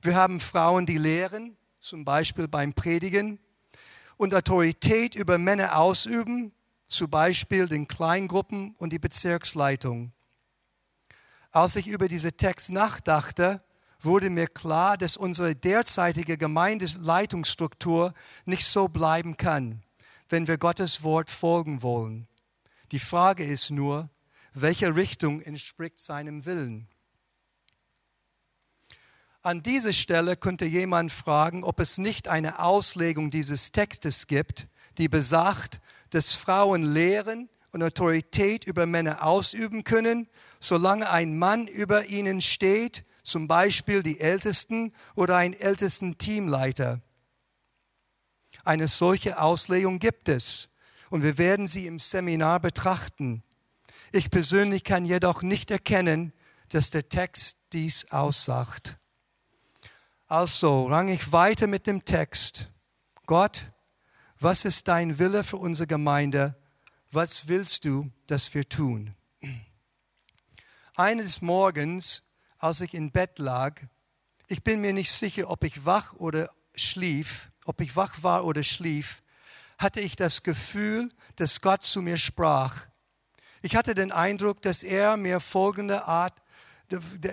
Wir 0.00 0.14
haben 0.14 0.40
Frauen, 0.40 0.86
die 0.86 0.98
lehren, 0.98 1.56
zum 1.80 2.04
Beispiel 2.04 2.48
beim 2.48 2.72
Predigen, 2.72 3.38
und 4.18 4.34
Autorität 4.34 5.14
über 5.14 5.38
Männer 5.38 5.78
ausüben, 5.78 6.52
zum 6.86 7.08
Beispiel 7.08 7.66
den 7.66 7.88
Kleingruppen 7.88 8.74
und 8.76 8.92
die 8.92 8.98
Bezirksleitung. 8.98 10.12
Als 11.50 11.76
ich 11.76 11.86
über 11.86 12.08
diese 12.08 12.32
Text 12.32 12.70
nachdachte, 12.70 13.62
wurde 14.00 14.28
mir 14.28 14.46
klar, 14.46 14.96
dass 14.96 15.16
unsere 15.16 15.54
derzeitige 15.54 16.36
Gemeindeleitungsstruktur 16.36 18.12
nicht 18.44 18.66
so 18.66 18.88
bleiben 18.88 19.36
kann, 19.36 19.82
wenn 20.28 20.46
wir 20.46 20.58
Gottes 20.58 21.02
Wort 21.02 21.30
folgen 21.30 21.82
wollen. 21.82 22.28
Die 22.92 22.98
Frage 22.98 23.44
ist 23.44 23.70
nur, 23.70 24.10
welche 24.52 24.94
Richtung 24.94 25.40
entspricht 25.40 25.98
seinem 25.98 26.44
Willen? 26.44 26.88
An 29.48 29.62
dieser 29.62 29.94
Stelle 29.94 30.36
könnte 30.36 30.66
jemand 30.66 31.10
fragen, 31.10 31.64
ob 31.64 31.80
es 31.80 31.96
nicht 31.96 32.28
eine 32.28 32.58
Auslegung 32.58 33.30
dieses 33.30 33.72
Textes 33.72 34.26
gibt, 34.26 34.68
die 34.98 35.08
besagt, 35.08 35.80
dass 36.10 36.34
Frauen 36.34 36.82
lehren 36.82 37.48
und 37.72 37.82
Autorität 37.82 38.66
über 38.66 38.84
Männer 38.84 39.24
ausüben 39.24 39.84
können, 39.84 40.28
solange 40.60 41.08
ein 41.08 41.38
Mann 41.38 41.66
über 41.66 42.04
ihnen 42.08 42.42
steht, 42.42 43.06
zum 43.22 43.48
Beispiel 43.48 44.02
die 44.02 44.20
Ältesten 44.20 44.92
oder 45.14 45.38
ein 45.38 45.54
ältesten 45.54 46.18
Teamleiter. 46.18 47.00
Eine 48.66 48.86
solche 48.86 49.40
Auslegung 49.40 49.98
gibt 49.98 50.28
es 50.28 50.74
und 51.08 51.22
wir 51.22 51.38
werden 51.38 51.68
sie 51.68 51.86
im 51.86 51.98
Seminar 51.98 52.60
betrachten. 52.60 53.42
Ich 54.12 54.30
persönlich 54.30 54.84
kann 54.84 55.06
jedoch 55.06 55.40
nicht 55.40 55.70
erkennen, 55.70 56.34
dass 56.68 56.90
der 56.90 57.08
Text 57.08 57.56
dies 57.72 58.10
aussagt. 58.10 58.98
Also 60.30 60.84
rang 60.84 61.08
ich 61.08 61.32
weiter 61.32 61.66
mit 61.66 61.86
dem 61.86 62.04
Text. 62.04 62.68
Gott, 63.24 63.72
was 64.38 64.66
ist 64.66 64.86
dein 64.86 65.18
Wille 65.18 65.42
für 65.42 65.56
unsere 65.56 65.86
Gemeinde? 65.86 66.54
Was 67.10 67.48
willst 67.48 67.86
du, 67.86 68.10
dass 68.26 68.52
wir 68.52 68.68
tun? 68.68 69.14
Eines 70.94 71.40
Morgens, 71.40 72.24
als 72.58 72.82
ich 72.82 72.92
im 72.92 73.10
Bett 73.10 73.38
lag, 73.38 73.80
ich 74.48 74.62
bin 74.62 74.82
mir 74.82 74.92
nicht 74.92 75.10
sicher, 75.10 75.48
ob 75.48 75.64
ich 75.64 75.86
wach 75.86 76.12
oder 76.12 76.50
schlief, 76.74 77.50
ob 77.64 77.80
ich 77.80 77.96
wach 77.96 78.22
war 78.22 78.44
oder 78.44 78.62
schlief, 78.62 79.22
hatte 79.78 80.00
ich 80.00 80.14
das 80.14 80.42
Gefühl, 80.42 81.10
dass 81.36 81.62
Gott 81.62 81.82
zu 81.82 82.02
mir 82.02 82.18
sprach. 82.18 82.86
Ich 83.62 83.76
hatte 83.76 83.94
den 83.94 84.12
Eindruck, 84.12 84.60
dass 84.60 84.82
er 84.82 85.16
mir 85.16 85.40
folgende 85.40 86.04
Art, 86.04 86.42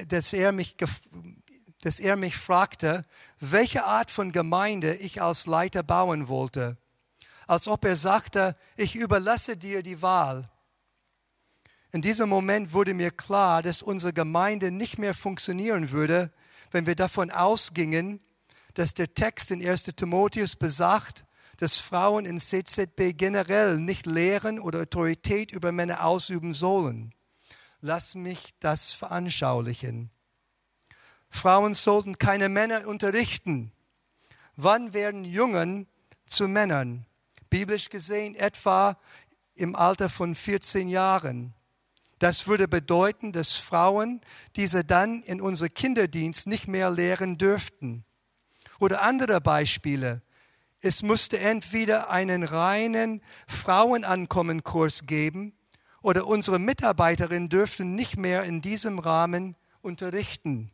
dass 0.08 0.32
er 0.32 0.54
mich 0.54 0.78
dass 1.86 2.00
er 2.00 2.16
mich 2.16 2.36
fragte, 2.36 3.06
welche 3.40 3.86
Art 3.86 4.10
von 4.10 4.32
Gemeinde 4.32 4.96
ich 4.96 5.22
als 5.22 5.46
Leiter 5.46 5.84
bauen 5.84 6.28
wollte. 6.28 6.80
Als 7.46 7.68
ob 7.68 7.86
er 7.86 7.96
sagte, 7.96 8.56
ich 8.76 8.96
überlasse 8.96 9.56
dir 9.56 9.84
die 9.84 10.02
Wahl. 10.02 10.50
In 11.92 12.02
diesem 12.02 12.28
Moment 12.28 12.74
wurde 12.74 12.96
mir 12.96 13.12
klar, 13.12 13.62
dass 13.62 13.84
unsere 13.84 14.14
Gemeinde 14.14 14.72
nicht 14.72 14.98
mehr 14.98 15.14
funktionieren 15.14 15.92
würde, 15.92 16.34
wenn 16.72 16.88
wir 16.88 16.96
davon 16.96 17.30
ausgingen, 17.30 18.20
dass 18.74 18.96
der 18.96 19.14
Text 19.14 19.52
in 19.52 19.64
1 19.64 19.84
Timotheus 19.96 20.56
besagt, 20.56 21.24
dass 21.58 21.78
Frauen 21.78 22.26
in 22.26 22.40
CZB 22.40 23.16
generell 23.16 23.78
nicht 23.78 24.08
lehren 24.08 24.60
oder 24.60 24.82
Autorität 24.82 25.52
über 25.52 25.72
Männer 25.72 26.04
ausüben 26.04 26.56
sollen. 26.56 27.14
Lass 27.80 28.16
mich 28.16 28.56
das 28.60 28.92
veranschaulichen. 28.94 30.10
Frauen 31.30 31.74
sollten 31.74 32.18
keine 32.18 32.50
Männer 32.50 32.88
unterrichten. 32.88 33.72
Wann 34.56 34.94
werden 34.94 35.26
Jungen 35.26 35.88
zu 36.26 36.48
Männern? 36.48 37.06
Biblisch 37.50 37.90
gesehen 37.90 38.36
etwa 38.36 38.98
im 39.56 39.76
Alter 39.76 40.10
von 40.10 40.36
14 40.36 40.90
Jahren. 40.90 41.54
Das 42.20 42.48
würde 42.48 42.68
bedeuten, 42.68 43.32
dass 43.32 43.54
Frauen 43.54 44.22
diese 44.56 44.84
dann 44.84 45.22
in 45.24 45.42
unser 45.42 45.70
Kinderdienst 45.70 46.48
nicht 46.48 46.68
mehr 46.68 46.90
lehren 46.90 47.38
dürften. 47.38 48.06
Oder 48.80 49.02
andere 49.02 49.42
Beispiele. 49.42 50.22
Es 50.80 51.02
musste 51.02 51.40
entweder 51.40 52.10
einen 52.10 52.44
reinen 52.44 53.22
Frauenankommenkurs 53.48 55.06
geben 55.06 55.54
oder 56.02 56.28
unsere 56.28 56.60
Mitarbeiterinnen 56.60 57.50
dürften 57.50 57.96
nicht 57.96 58.18
mehr 58.18 58.44
in 58.44 58.62
diesem 58.62 59.00
Rahmen 59.00 59.56
unterrichten. 59.82 60.72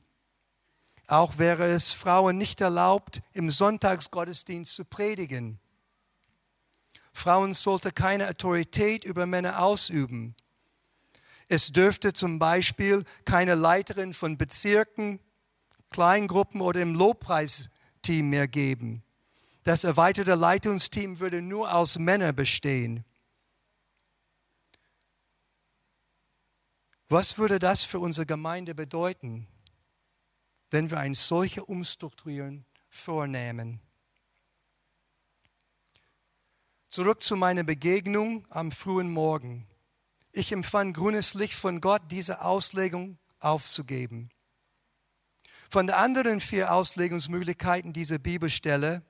Auch 1.11 1.37
wäre 1.37 1.65
es 1.65 1.91
Frauen 1.91 2.37
nicht 2.37 2.61
erlaubt, 2.61 3.21
im 3.33 3.49
Sonntagsgottesdienst 3.49 4.73
zu 4.73 4.85
predigen. 4.85 5.59
Frauen 7.11 7.53
sollten 7.53 7.93
keine 7.93 8.29
Autorität 8.29 9.03
über 9.03 9.25
Männer 9.25 9.61
ausüben. 9.61 10.37
Es 11.49 11.73
dürfte 11.73 12.13
zum 12.13 12.39
Beispiel 12.39 13.03
keine 13.25 13.55
Leiterin 13.55 14.13
von 14.13 14.37
Bezirken, 14.37 15.19
Kleingruppen 15.89 16.61
oder 16.61 16.79
im 16.81 16.95
Lobpreisteam 16.95 18.29
mehr 18.29 18.47
geben. 18.47 19.03
Das 19.63 19.83
erweiterte 19.83 20.35
Leitungsteam 20.35 21.19
würde 21.19 21.41
nur 21.41 21.75
aus 21.75 21.99
Männern 21.99 22.37
bestehen. 22.37 23.03
Was 27.09 27.37
würde 27.37 27.59
das 27.59 27.83
für 27.83 27.99
unsere 27.99 28.25
Gemeinde 28.25 28.73
bedeuten? 28.73 29.50
Wenn 30.71 30.89
wir 30.89 30.99
ein 30.99 31.13
solches 31.13 31.63
Umstrukturieren 31.63 32.65
vornehmen. 32.89 33.81
Zurück 36.87 37.21
zu 37.21 37.35
meiner 37.35 37.63
Begegnung 37.63 38.45
am 38.49 38.71
frühen 38.71 39.11
Morgen. 39.11 39.67
Ich 40.31 40.51
empfand 40.51 40.95
grünes 40.95 41.33
Licht 41.33 41.53
von 41.53 41.81
Gott, 41.81 42.01
diese 42.09 42.41
Auslegung 42.41 43.17
aufzugeben. 43.39 44.29
Von 45.69 45.87
den 45.87 45.95
anderen 45.95 46.39
vier 46.39 46.73
Auslegungsmöglichkeiten 46.73 47.93
dieser 47.93 48.17
Bibelstelle, 48.17 49.03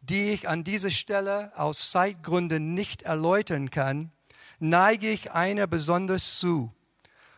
die 0.00 0.30
ich 0.30 0.48
an 0.48 0.64
dieser 0.64 0.90
Stelle 0.90 1.52
aus 1.56 1.90
Zeitgründen 1.90 2.74
nicht 2.74 3.02
erläutern 3.02 3.70
kann, 3.70 4.10
neige 4.58 5.08
ich 5.08 5.32
einer 5.32 5.66
besonders 5.66 6.38
zu, 6.38 6.72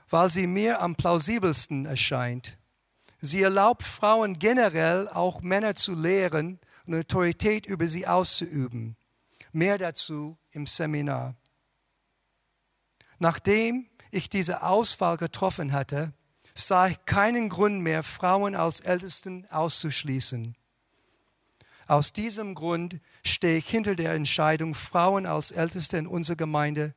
weil 0.08 0.30
sie 0.30 0.46
mir 0.46 0.80
am 0.80 0.94
plausibelsten 0.94 1.84
erscheint. 1.84 2.58
Sie 3.26 3.40
erlaubt 3.40 3.84
Frauen 3.84 4.38
generell 4.38 5.08
auch 5.08 5.40
Männer 5.40 5.74
zu 5.74 5.94
lehren 5.94 6.60
und 6.84 6.94
Autorität 6.94 7.64
über 7.64 7.88
sie 7.88 8.06
auszuüben. 8.06 8.98
Mehr 9.50 9.78
dazu 9.78 10.36
im 10.50 10.66
Seminar. 10.66 11.34
Nachdem 13.18 13.88
ich 14.10 14.28
diese 14.28 14.62
Auswahl 14.62 15.16
getroffen 15.16 15.72
hatte, 15.72 16.12
sah 16.54 16.88
ich 16.88 17.02
keinen 17.06 17.48
Grund 17.48 17.80
mehr, 17.80 18.02
Frauen 18.02 18.54
als 18.54 18.80
Ältesten 18.80 19.46
auszuschließen. 19.50 20.54
Aus 21.86 22.12
diesem 22.12 22.54
Grund 22.54 23.00
stehe 23.24 23.56
ich 23.56 23.70
hinter 23.70 23.94
der 23.94 24.12
Entscheidung, 24.12 24.74
Frauen 24.74 25.24
als 25.24 25.50
Älteste 25.50 25.96
in 25.96 26.06
unserer 26.06 26.36
Gemeinde 26.36 26.94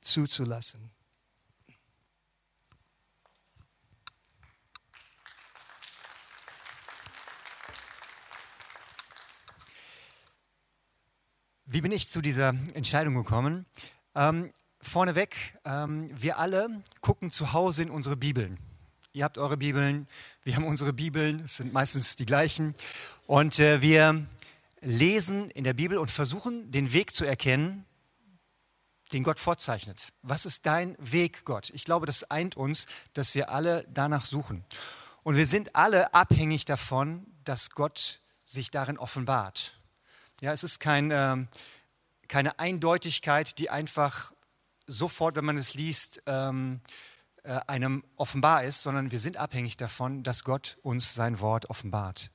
zuzulassen. 0.00 0.90
Wie 11.72 11.82
bin 11.82 11.92
ich 11.92 12.08
zu 12.08 12.20
dieser 12.20 12.52
Entscheidung 12.74 13.14
gekommen? 13.14 13.64
Ähm, 14.16 14.52
vorneweg, 14.80 15.36
ähm, 15.64 16.10
wir 16.20 16.40
alle 16.40 16.82
gucken 17.00 17.30
zu 17.30 17.52
Hause 17.52 17.84
in 17.84 17.90
unsere 17.90 18.16
Bibeln. 18.16 18.58
Ihr 19.12 19.22
habt 19.22 19.38
eure 19.38 19.56
Bibeln, 19.56 20.08
wir 20.42 20.56
haben 20.56 20.66
unsere 20.66 20.92
Bibeln, 20.92 21.44
es 21.44 21.58
sind 21.58 21.72
meistens 21.72 22.16
die 22.16 22.26
gleichen. 22.26 22.74
Und 23.28 23.60
äh, 23.60 23.80
wir 23.82 24.26
lesen 24.80 25.48
in 25.50 25.62
der 25.62 25.74
Bibel 25.74 25.98
und 25.98 26.10
versuchen 26.10 26.72
den 26.72 26.92
Weg 26.92 27.14
zu 27.14 27.24
erkennen, 27.24 27.86
den 29.12 29.22
Gott 29.22 29.38
vorzeichnet. 29.38 30.12
Was 30.22 30.46
ist 30.46 30.66
dein 30.66 30.96
Weg, 30.98 31.44
Gott? 31.44 31.70
Ich 31.72 31.84
glaube, 31.84 32.04
das 32.04 32.32
eint 32.32 32.56
uns, 32.56 32.86
dass 33.12 33.36
wir 33.36 33.48
alle 33.48 33.86
danach 33.94 34.24
suchen. 34.24 34.64
Und 35.22 35.36
wir 35.36 35.46
sind 35.46 35.76
alle 35.76 36.14
abhängig 36.14 36.64
davon, 36.64 37.28
dass 37.44 37.70
Gott 37.70 38.22
sich 38.44 38.72
darin 38.72 38.98
offenbart. 38.98 39.79
Ja, 40.40 40.52
es 40.52 40.64
ist 40.64 40.80
kein, 40.80 41.10
äh, 41.10 41.36
keine 42.26 42.58
Eindeutigkeit, 42.58 43.58
die 43.58 43.68
einfach 43.68 44.32
sofort, 44.86 45.36
wenn 45.36 45.44
man 45.44 45.58
es 45.58 45.74
liest, 45.74 46.22
ähm, 46.24 46.80
äh, 47.42 47.60
einem 47.66 48.02
offenbar 48.16 48.64
ist, 48.64 48.82
sondern 48.82 49.10
wir 49.10 49.18
sind 49.18 49.36
abhängig 49.36 49.76
davon, 49.76 50.22
dass 50.22 50.44
Gott 50.44 50.78
uns 50.82 51.14
sein 51.14 51.40
Wort 51.40 51.68
offenbart. 51.68 52.30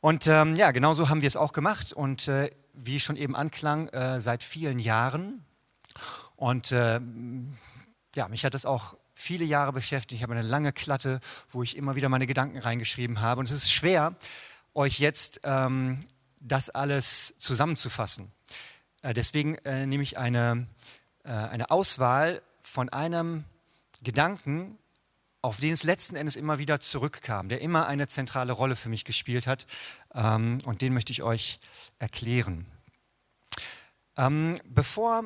Und 0.00 0.26
ähm, 0.26 0.56
ja, 0.56 0.70
genauso 0.70 1.10
haben 1.10 1.20
wir 1.20 1.28
es 1.28 1.36
auch 1.36 1.52
gemacht 1.52 1.92
und 1.92 2.28
äh, 2.28 2.50
wie 2.72 2.98
schon 2.98 3.16
eben 3.16 3.36
anklang, 3.36 3.88
äh, 3.88 4.20
seit 4.22 4.42
vielen 4.42 4.78
Jahren. 4.78 5.44
Und 6.36 6.72
äh, 6.72 6.98
ja, 8.16 8.28
mich 8.28 8.46
hat 8.46 8.54
das 8.54 8.64
auch 8.64 8.96
viele 9.14 9.44
Jahre 9.44 9.74
beschäftigt. 9.74 10.18
Ich 10.18 10.22
habe 10.22 10.32
eine 10.32 10.46
lange 10.46 10.72
Klatte, 10.72 11.20
wo 11.50 11.62
ich 11.62 11.76
immer 11.76 11.94
wieder 11.94 12.08
meine 12.08 12.26
Gedanken 12.26 12.58
reingeschrieben 12.58 13.20
habe. 13.20 13.40
Und 13.40 13.50
es 13.50 13.52
ist 13.64 13.72
schwer, 13.72 14.16
euch 14.74 14.98
jetzt 14.98 15.40
ähm, 15.44 16.06
das 16.42 16.70
alles 16.70 17.34
zusammenzufassen. 17.38 18.30
Äh, 19.02 19.14
deswegen 19.14 19.56
äh, 19.64 19.86
nehme 19.86 20.02
ich 20.02 20.18
eine, 20.18 20.66
äh, 21.24 21.30
eine 21.30 21.70
Auswahl 21.70 22.42
von 22.60 22.88
einem 22.88 23.44
Gedanken, 24.02 24.78
auf 25.40 25.58
den 25.58 25.72
es 25.72 25.82
letzten 25.82 26.16
Endes 26.16 26.36
immer 26.36 26.58
wieder 26.58 26.80
zurückkam, 26.80 27.48
der 27.48 27.60
immer 27.60 27.86
eine 27.86 28.06
zentrale 28.06 28.52
Rolle 28.52 28.76
für 28.76 28.88
mich 28.88 29.04
gespielt 29.04 29.46
hat. 29.46 29.66
Ähm, 30.14 30.58
und 30.64 30.82
den 30.82 30.94
möchte 30.94 31.12
ich 31.12 31.22
euch 31.22 31.58
erklären. 31.98 32.66
Ähm, 34.16 34.60
bevor 34.64 35.24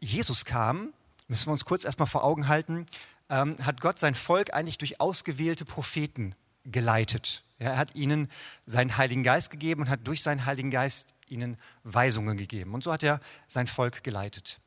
Jesus 0.00 0.44
kam, 0.44 0.92
müssen 1.26 1.46
wir 1.48 1.52
uns 1.52 1.64
kurz 1.64 1.84
erstmal 1.84 2.08
vor 2.08 2.24
Augen 2.24 2.48
halten, 2.48 2.86
ähm, 3.28 3.56
hat 3.62 3.80
Gott 3.80 3.98
sein 3.98 4.14
Volk 4.14 4.54
eigentlich 4.54 4.78
durch 4.78 5.00
ausgewählte 5.00 5.64
Propheten 5.64 6.34
geleitet. 6.64 7.42
Er 7.58 7.76
hat 7.76 7.94
ihnen 7.94 8.28
seinen 8.66 8.96
Heiligen 8.96 9.22
Geist 9.22 9.50
gegeben 9.50 9.82
und 9.82 9.88
hat 9.88 10.06
durch 10.06 10.22
seinen 10.22 10.46
Heiligen 10.46 10.70
Geist 10.70 11.14
ihnen 11.28 11.56
Weisungen 11.82 12.36
gegeben. 12.36 12.74
Und 12.74 12.84
so 12.84 12.92
hat 12.92 13.02
er 13.02 13.20
sein 13.48 13.66
Volk 13.66 14.04
geleitet. 14.04 14.60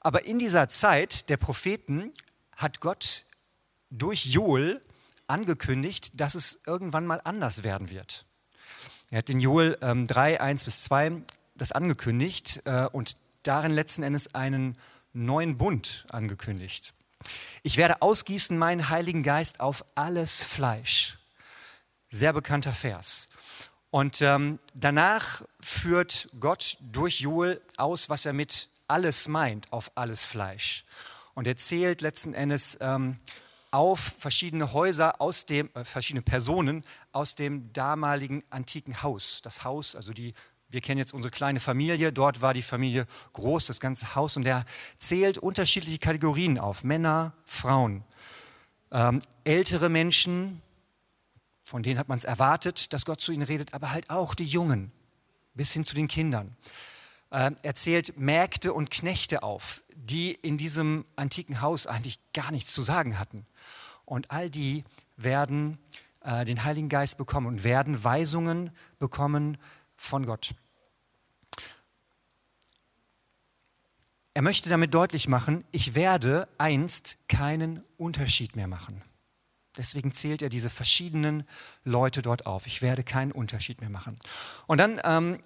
Aber 0.00 0.26
in 0.26 0.38
dieser 0.38 0.68
Zeit 0.68 1.28
der 1.30 1.36
Propheten 1.36 2.12
hat 2.56 2.80
Gott 2.80 3.24
durch 3.90 4.26
Joel 4.26 4.82
angekündigt, 5.26 6.20
dass 6.20 6.34
es 6.34 6.60
irgendwann 6.66 7.06
mal 7.06 7.20
anders 7.24 7.62
werden 7.64 7.90
wird. 7.90 8.26
Er 9.10 9.18
hat 9.18 9.30
in 9.30 9.40
Joel 9.40 9.78
ähm, 9.82 10.06
3, 10.06 10.40
1 10.40 10.64
bis 10.64 10.84
2 10.84 11.22
das 11.54 11.72
angekündigt 11.72 12.62
äh, 12.64 12.86
und 12.86 13.16
darin 13.42 13.72
letzten 13.72 14.02
Endes 14.02 14.34
einen 14.34 14.76
neuen 15.12 15.56
Bund 15.56 16.06
angekündigt. 16.10 16.92
Ich 17.62 17.76
werde 17.76 18.02
ausgießen 18.02 18.58
meinen 18.58 18.88
Heiligen 18.88 19.22
Geist 19.22 19.60
auf 19.60 19.84
alles 19.94 20.42
Fleisch. 20.42 21.18
Sehr 22.16 22.32
bekannter 22.32 22.72
Vers. 22.72 23.28
Und 23.90 24.22
ähm, 24.22 24.58
danach 24.72 25.42
führt 25.60 26.28
Gott 26.40 26.78
durch 26.80 27.20
Joel 27.20 27.60
aus, 27.76 28.08
was 28.08 28.24
er 28.24 28.32
mit 28.32 28.70
alles 28.88 29.28
meint, 29.28 29.70
auf 29.70 29.92
alles 29.96 30.24
Fleisch. 30.24 30.86
Und 31.34 31.46
er 31.46 31.58
zählt 31.58 32.00
letzten 32.00 32.32
Endes 32.32 32.78
ähm, 32.80 33.18
auf 33.70 34.00
verschiedene 34.18 34.72
Häuser 34.72 35.20
aus 35.20 35.44
dem, 35.44 35.68
äh, 35.74 35.84
verschiedene 35.84 36.22
Personen 36.22 36.86
aus 37.12 37.34
dem 37.34 37.70
damaligen 37.74 38.42
antiken 38.48 39.02
Haus. 39.02 39.40
Das 39.42 39.62
Haus, 39.64 39.94
also 39.94 40.14
die, 40.14 40.32
wir 40.70 40.80
kennen 40.80 40.96
jetzt 40.96 41.12
unsere 41.12 41.30
kleine 41.30 41.60
Familie, 41.60 42.14
dort 42.14 42.40
war 42.40 42.54
die 42.54 42.62
Familie 42.62 43.04
groß, 43.34 43.66
das 43.66 43.78
ganze 43.78 44.14
Haus, 44.14 44.38
und 44.38 44.46
er 44.46 44.64
zählt 44.96 45.36
unterschiedliche 45.36 45.98
Kategorien 45.98 46.58
auf. 46.58 46.82
Männer, 46.82 47.34
Frauen, 47.44 48.04
ähm, 48.90 49.20
ältere 49.44 49.90
Menschen, 49.90 50.62
von 51.66 51.82
denen 51.82 51.98
hat 51.98 52.08
man 52.08 52.16
es 52.16 52.24
erwartet, 52.24 52.92
dass 52.92 53.04
Gott 53.04 53.20
zu 53.20 53.32
ihnen 53.32 53.42
redet, 53.42 53.74
aber 53.74 53.90
halt 53.90 54.08
auch 54.08 54.36
die 54.36 54.44
Jungen, 54.44 54.92
bis 55.52 55.72
hin 55.72 55.84
zu 55.84 55.96
den 55.96 56.06
Kindern. 56.06 56.56
Ähm, 57.32 57.56
er 57.62 57.74
zählt 57.74 58.16
Mägde 58.16 58.72
und 58.72 58.88
Knechte 58.90 59.42
auf, 59.42 59.82
die 59.96 60.32
in 60.32 60.58
diesem 60.58 61.04
antiken 61.16 61.60
Haus 61.60 61.88
eigentlich 61.88 62.20
gar 62.32 62.52
nichts 62.52 62.72
zu 62.72 62.82
sagen 62.82 63.18
hatten. 63.18 63.44
Und 64.04 64.30
all 64.30 64.48
die 64.48 64.84
werden 65.16 65.78
äh, 66.20 66.44
den 66.44 66.62
Heiligen 66.62 66.88
Geist 66.88 67.18
bekommen 67.18 67.48
und 67.48 67.64
werden 67.64 68.04
Weisungen 68.04 68.70
bekommen 69.00 69.58
von 69.96 70.24
Gott. 70.24 70.54
Er 74.34 74.42
möchte 74.42 74.70
damit 74.70 74.94
deutlich 74.94 75.26
machen, 75.26 75.64
ich 75.72 75.96
werde 75.96 76.46
einst 76.58 77.18
keinen 77.26 77.82
Unterschied 77.96 78.54
mehr 78.54 78.68
machen. 78.68 79.02
Deswegen 79.76 80.12
zählt 80.12 80.42
er 80.42 80.48
diese 80.48 80.70
verschiedenen 80.70 81.44
Leute 81.84 82.22
dort 82.22 82.46
auf. 82.46 82.66
Ich 82.66 82.82
werde 82.82 83.04
keinen 83.04 83.32
Unterschied 83.32 83.80
mehr 83.80 83.90
machen. 83.90 84.18
Und 84.66 84.78
dann 84.78 85.00
ähm, 85.04 85.36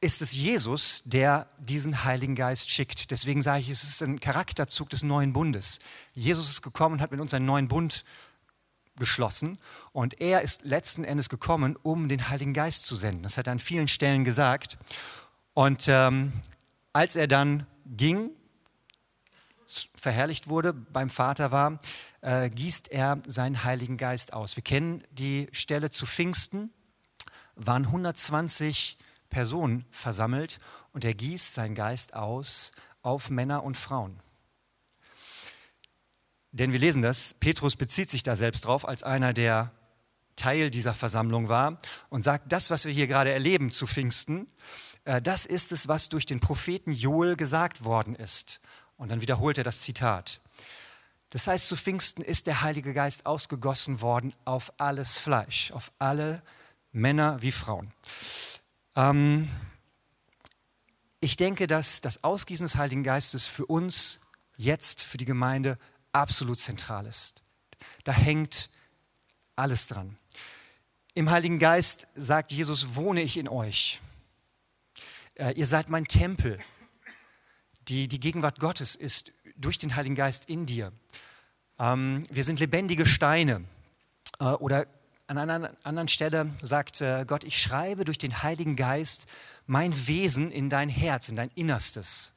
ist 0.00 0.22
es 0.22 0.32
Jesus, 0.32 1.02
der 1.04 1.48
diesen 1.58 2.04
Heiligen 2.04 2.34
Geist 2.34 2.70
schickt. 2.70 3.10
Deswegen 3.10 3.42
sage 3.42 3.60
ich, 3.60 3.70
es 3.70 3.82
ist 3.82 4.02
ein 4.02 4.20
Charakterzug 4.20 4.90
des 4.90 5.02
neuen 5.02 5.32
Bundes. 5.32 5.80
Jesus 6.14 6.48
ist 6.48 6.62
gekommen 6.62 6.94
und 6.94 7.00
hat 7.00 7.10
mit 7.10 7.20
uns 7.20 7.34
einen 7.34 7.46
neuen 7.46 7.68
Bund 7.68 8.04
geschlossen 8.98 9.58
und 9.92 10.20
er 10.20 10.42
ist 10.42 10.64
letzten 10.64 11.04
Endes 11.04 11.28
gekommen, 11.28 11.76
um 11.82 12.08
den 12.08 12.28
Heiligen 12.28 12.54
Geist 12.54 12.86
zu 12.86 12.96
senden. 12.96 13.22
Das 13.22 13.36
hat 13.36 13.46
er 13.46 13.52
an 13.52 13.58
vielen 13.58 13.88
Stellen 13.88 14.24
gesagt. 14.24 14.78
Und 15.54 15.86
ähm, 15.88 16.32
als 16.92 17.16
er 17.16 17.28
dann 17.28 17.66
ging, 17.86 18.30
verherrlicht 19.96 20.48
wurde, 20.48 20.72
beim 20.72 21.10
Vater 21.10 21.50
war, 21.50 21.80
äh, 22.26 22.50
gießt 22.50 22.90
er 22.90 23.22
seinen 23.26 23.62
Heiligen 23.62 23.96
Geist 23.96 24.32
aus. 24.32 24.56
Wir 24.56 24.64
kennen 24.64 25.04
die 25.12 25.48
Stelle 25.52 25.90
zu 25.90 26.06
Pfingsten, 26.06 26.72
waren 27.54 27.86
120 27.86 28.98
Personen 29.30 29.84
versammelt 29.92 30.58
und 30.92 31.04
er 31.04 31.14
gießt 31.14 31.54
seinen 31.54 31.76
Geist 31.76 32.14
aus 32.14 32.72
auf 33.02 33.30
Männer 33.30 33.62
und 33.62 33.76
Frauen. 33.76 34.18
Denn 36.50 36.72
wir 36.72 36.80
lesen 36.80 37.00
das, 37.00 37.34
Petrus 37.34 37.76
bezieht 37.76 38.10
sich 38.10 38.24
da 38.24 38.34
selbst 38.34 38.64
drauf 38.64 38.88
als 38.88 39.04
einer, 39.04 39.32
der 39.32 39.70
Teil 40.34 40.70
dieser 40.70 40.94
Versammlung 40.94 41.48
war 41.48 41.78
und 42.08 42.22
sagt, 42.22 42.50
das, 42.50 42.70
was 42.70 42.86
wir 42.86 42.92
hier 42.92 43.06
gerade 43.06 43.30
erleben 43.30 43.70
zu 43.70 43.86
Pfingsten, 43.86 44.48
äh, 45.04 45.22
das 45.22 45.46
ist 45.46 45.70
es, 45.70 45.86
was 45.86 46.08
durch 46.08 46.26
den 46.26 46.40
Propheten 46.40 46.90
Joel 46.90 47.36
gesagt 47.36 47.84
worden 47.84 48.16
ist. 48.16 48.60
Und 48.96 49.10
dann 49.10 49.20
wiederholt 49.20 49.58
er 49.58 49.64
das 49.64 49.82
Zitat. 49.82 50.40
Das 51.36 51.48
heißt, 51.48 51.68
zu 51.68 51.76
Pfingsten 51.76 52.22
ist 52.22 52.46
der 52.46 52.62
Heilige 52.62 52.94
Geist 52.94 53.26
ausgegossen 53.26 54.00
worden 54.00 54.34
auf 54.46 54.72
alles 54.78 55.18
Fleisch, 55.18 55.70
auf 55.72 55.92
alle 55.98 56.42
Männer 56.92 57.42
wie 57.42 57.52
Frauen. 57.52 57.92
Ähm, 58.94 59.46
ich 61.20 61.36
denke, 61.36 61.66
dass 61.66 62.00
das 62.00 62.24
Ausgießen 62.24 62.64
des 62.64 62.76
Heiligen 62.76 63.02
Geistes 63.02 63.44
für 63.44 63.66
uns 63.66 64.20
jetzt, 64.56 65.02
für 65.02 65.18
die 65.18 65.26
Gemeinde, 65.26 65.76
absolut 66.10 66.58
zentral 66.58 67.04
ist. 67.04 67.42
Da 68.04 68.12
hängt 68.12 68.70
alles 69.56 69.88
dran. 69.88 70.16
Im 71.12 71.28
Heiligen 71.28 71.58
Geist 71.58 72.06
sagt 72.14 72.50
Jesus, 72.50 72.94
wohne 72.94 73.20
ich 73.20 73.36
in 73.36 73.50
euch. 73.50 74.00
Äh, 75.34 75.52
ihr 75.52 75.66
seid 75.66 75.90
mein 75.90 76.06
Tempel. 76.06 76.58
Die, 77.88 78.08
die 78.08 78.20
Gegenwart 78.20 78.58
Gottes 78.58 78.94
ist 78.94 79.32
durch 79.54 79.76
den 79.76 79.96
Heiligen 79.96 80.14
Geist 80.14 80.48
in 80.48 80.64
dir. 80.64 80.92
Ähm, 81.78 82.26
wir 82.30 82.44
sind 82.44 82.60
lebendige 82.60 83.06
Steine. 83.06 83.64
Äh, 84.40 84.44
oder 84.44 84.86
an 85.26 85.38
einer 85.38 85.70
anderen 85.82 86.08
Stelle 86.08 86.50
sagt 86.62 87.00
äh, 87.00 87.24
Gott, 87.26 87.44
ich 87.44 87.60
schreibe 87.60 88.04
durch 88.04 88.18
den 88.18 88.42
Heiligen 88.42 88.76
Geist 88.76 89.26
mein 89.66 90.06
Wesen 90.06 90.50
in 90.52 90.70
dein 90.70 90.88
Herz, 90.88 91.28
in 91.28 91.36
dein 91.36 91.50
Innerstes. 91.54 92.32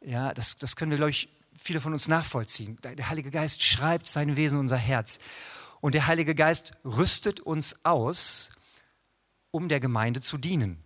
Ja, 0.00 0.32
das, 0.32 0.56
das 0.56 0.76
können 0.76 0.90
wir, 0.90 0.96
glaube 0.96 1.10
ich, 1.10 1.28
viele 1.54 1.80
von 1.80 1.92
uns 1.92 2.08
nachvollziehen. 2.08 2.78
Der 2.82 3.10
Heilige 3.10 3.30
Geist 3.30 3.62
schreibt 3.62 4.06
sein 4.06 4.36
Wesen 4.36 4.56
in 4.56 4.60
unser 4.60 4.78
Herz. 4.78 5.18
Und 5.82 5.94
der 5.94 6.06
Heilige 6.06 6.34
Geist 6.34 6.72
rüstet 6.84 7.40
uns 7.40 7.84
aus, 7.84 8.50
um 9.50 9.68
der 9.68 9.80
Gemeinde 9.80 10.20
zu 10.20 10.38
dienen. 10.38 10.82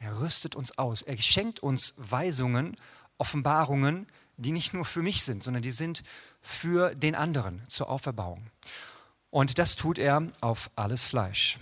Er 0.00 0.20
rüstet 0.20 0.54
uns 0.54 0.78
aus. 0.78 1.02
Er 1.02 1.18
schenkt 1.18 1.60
uns 1.60 1.94
Weisungen, 1.98 2.76
Offenbarungen, 3.18 4.06
die 4.36 4.52
nicht 4.52 4.74
nur 4.74 4.84
für 4.84 5.02
mich 5.02 5.22
sind, 5.22 5.42
sondern 5.42 5.62
die 5.62 5.70
sind 5.70 6.02
für 6.42 6.94
den 6.94 7.14
anderen 7.14 7.62
zur 7.68 7.88
Auferbauung. 7.88 8.50
Und 9.30 9.58
das 9.58 9.76
tut 9.76 9.98
er 9.98 10.30
auf 10.40 10.70
alles 10.76 11.08
Fleisch. 11.08 11.58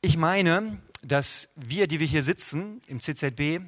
Ich 0.00 0.16
meine, 0.16 0.80
dass 1.02 1.50
wir, 1.56 1.86
die 1.86 2.00
wir 2.00 2.06
hier 2.06 2.22
sitzen 2.22 2.80
im 2.86 3.00
CZB, 3.00 3.60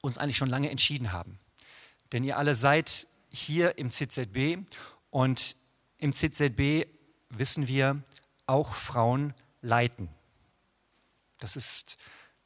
uns 0.00 0.18
eigentlich 0.18 0.36
schon 0.36 0.50
lange 0.50 0.70
entschieden 0.70 1.12
haben. 1.12 1.38
Denn 2.12 2.24
ihr 2.24 2.36
alle 2.36 2.54
seid 2.54 3.06
hier 3.30 3.78
im 3.78 3.90
CZB 3.90 4.58
und 5.10 5.56
im 5.98 6.12
CZB 6.12 6.86
wissen 7.30 7.68
wir, 7.68 8.02
auch 8.46 8.74
Frauen 8.74 9.34
leiten. 9.60 10.08
Das 11.38 11.56
ist 11.56 11.98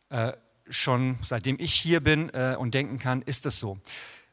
äh, 0.09 0.33
schon 0.71 1.19
seitdem 1.25 1.57
ich 1.59 1.75
hier 1.75 2.01
bin 2.01 2.31
äh, 2.31 2.57
und 2.59 2.75
denken 2.75 2.99
kann, 2.99 3.23
ist 3.23 3.47
das 3.47 3.59
so. 3.59 3.79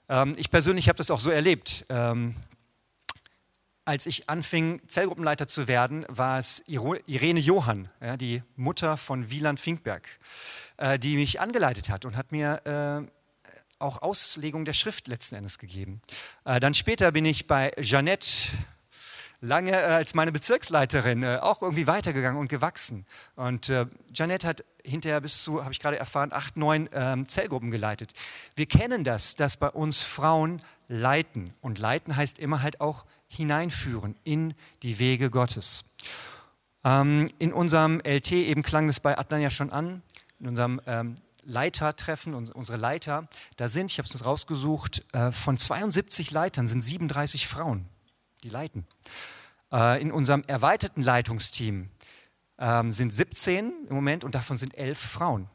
Ähm, 0.10 0.36
ich 0.38 0.50
persönlich 0.50 0.88
habe 0.88 0.98
das 0.98 1.12
auch 1.12 1.20
so 1.20 1.30
erlebt. 1.30 1.86
Ähm, 1.90 2.36
als 3.86 4.06
ich 4.06 4.30
anfing, 4.30 4.82
Zellgruppenleiter 4.88 5.48
zu 5.48 5.68
werden, 5.68 6.06
war 6.10 6.40
es 6.40 6.64
Irene 6.68 7.40
Johann, 7.40 7.90
ja, 8.02 8.18
die 8.18 8.44
Mutter 8.58 8.98
von 8.98 9.30
Wieland 9.30 9.60
Finkberg, 9.60 10.08
äh, 10.76 11.00
die 11.00 11.16
mich 11.16 11.40
angeleitet 11.40 11.90
hat 11.90 12.04
und 12.04 12.18
hat 12.18 12.34
mir 12.34 12.62
äh, 12.66 13.10
auch 13.80 14.02
Auslegung 14.02 14.66
der 14.66 14.74
Schrift 14.74 15.08
letzten 15.08 15.36
Endes 15.36 15.58
gegeben. 15.58 16.02
Äh, 16.44 16.60
dann 16.60 16.74
später 16.74 17.12
bin 17.12 17.26
ich 17.26 17.48
bei 17.48 17.72
Jeannette 17.80 18.28
lange 19.42 19.72
äh, 19.72 19.76
als 19.76 20.14
meine 20.14 20.32
Bezirksleiterin 20.32 21.24
äh, 21.24 21.40
auch 21.42 21.62
irgendwie 21.62 21.88
weitergegangen 21.88 22.40
und 22.40 22.48
gewachsen. 22.48 23.06
Und 23.36 23.70
äh, 23.70 23.86
Jeanette 24.12 24.48
hat 24.48 24.64
hinterher 24.84 25.22
bis 25.22 25.44
zu, 25.44 25.64
habe 25.64 25.72
ich 25.72 25.80
gerade 25.80 25.98
erfahren, 25.98 26.32
acht, 26.34 26.58
neun 26.58 26.90
ähm, 26.94 27.28
Zellgruppen 27.28 27.72
geleitet. 27.72 28.14
Wir 28.56 28.66
kennen 28.66 29.04
das, 29.04 29.36
dass 29.36 29.58
bei 29.58 29.70
uns 29.70 30.02
Frauen 30.02 30.62
leiten. 30.88 31.54
Und 31.62 31.80
leiten 31.80 32.16
heißt 32.16 32.40
immer 32.40 32.62
halt 32.62 32.82
auch 32.82 33.06
hineinführen 33.28 34.16
in 34.24 34.54
die 34.84 35.00
Wege 35.00 35.30
Gottes. 35.30 35.84
Ähm, 36.84 37.30
in 37.40 37.54
unserem 37.54 38.00
LT, 38.00 38.32
eben 38.32 38.64
klang 38.64 38.90
es 38.90 39.00
bei 39.00 39.18
Adnan 39.18 39.42
ja 39.42 39.52
schon 39.52 39.72
an, 39.72 40.02
in 40.40 40.48
unserem 40.48 40.82
ähm, 40.86 41.16
Leitertreffen, 41.44 42.34
unsere 42.34 42.78
Leiter, 42.78 43.28
da 43.56 43.70
sind, 43.70 43.90
ich 43.90 44.00
habe 44.00 44.08
es 44.08 44.26
rausgesucht, 44.26 45.06
äh, 45.14 45.32
von 45.32 45.58
72 45.58 46.32
Leitern 46.32 46.68
sind 46.68 46.82
37 46.82 47.48
Frauen 47.48 47.88
die 48.44 48.50
leiten. 48.50 48.86
Äh, 49.72 50.02
in 50.02 50.12
unserem 50.12 50.44
erweiterten 50.48 51.02
Leitungsteam 51.02 51.90
ähm, 52.58 52.92
sind 52.92 53.14
17 53.14 53.88
im 53.90 53.96
Moment 53.96 54.24
und 54.24 54.36
davon 54.36 54.58
sind 54.58 54.76
11 54.76 54.98
Frauen. 54.98 55.50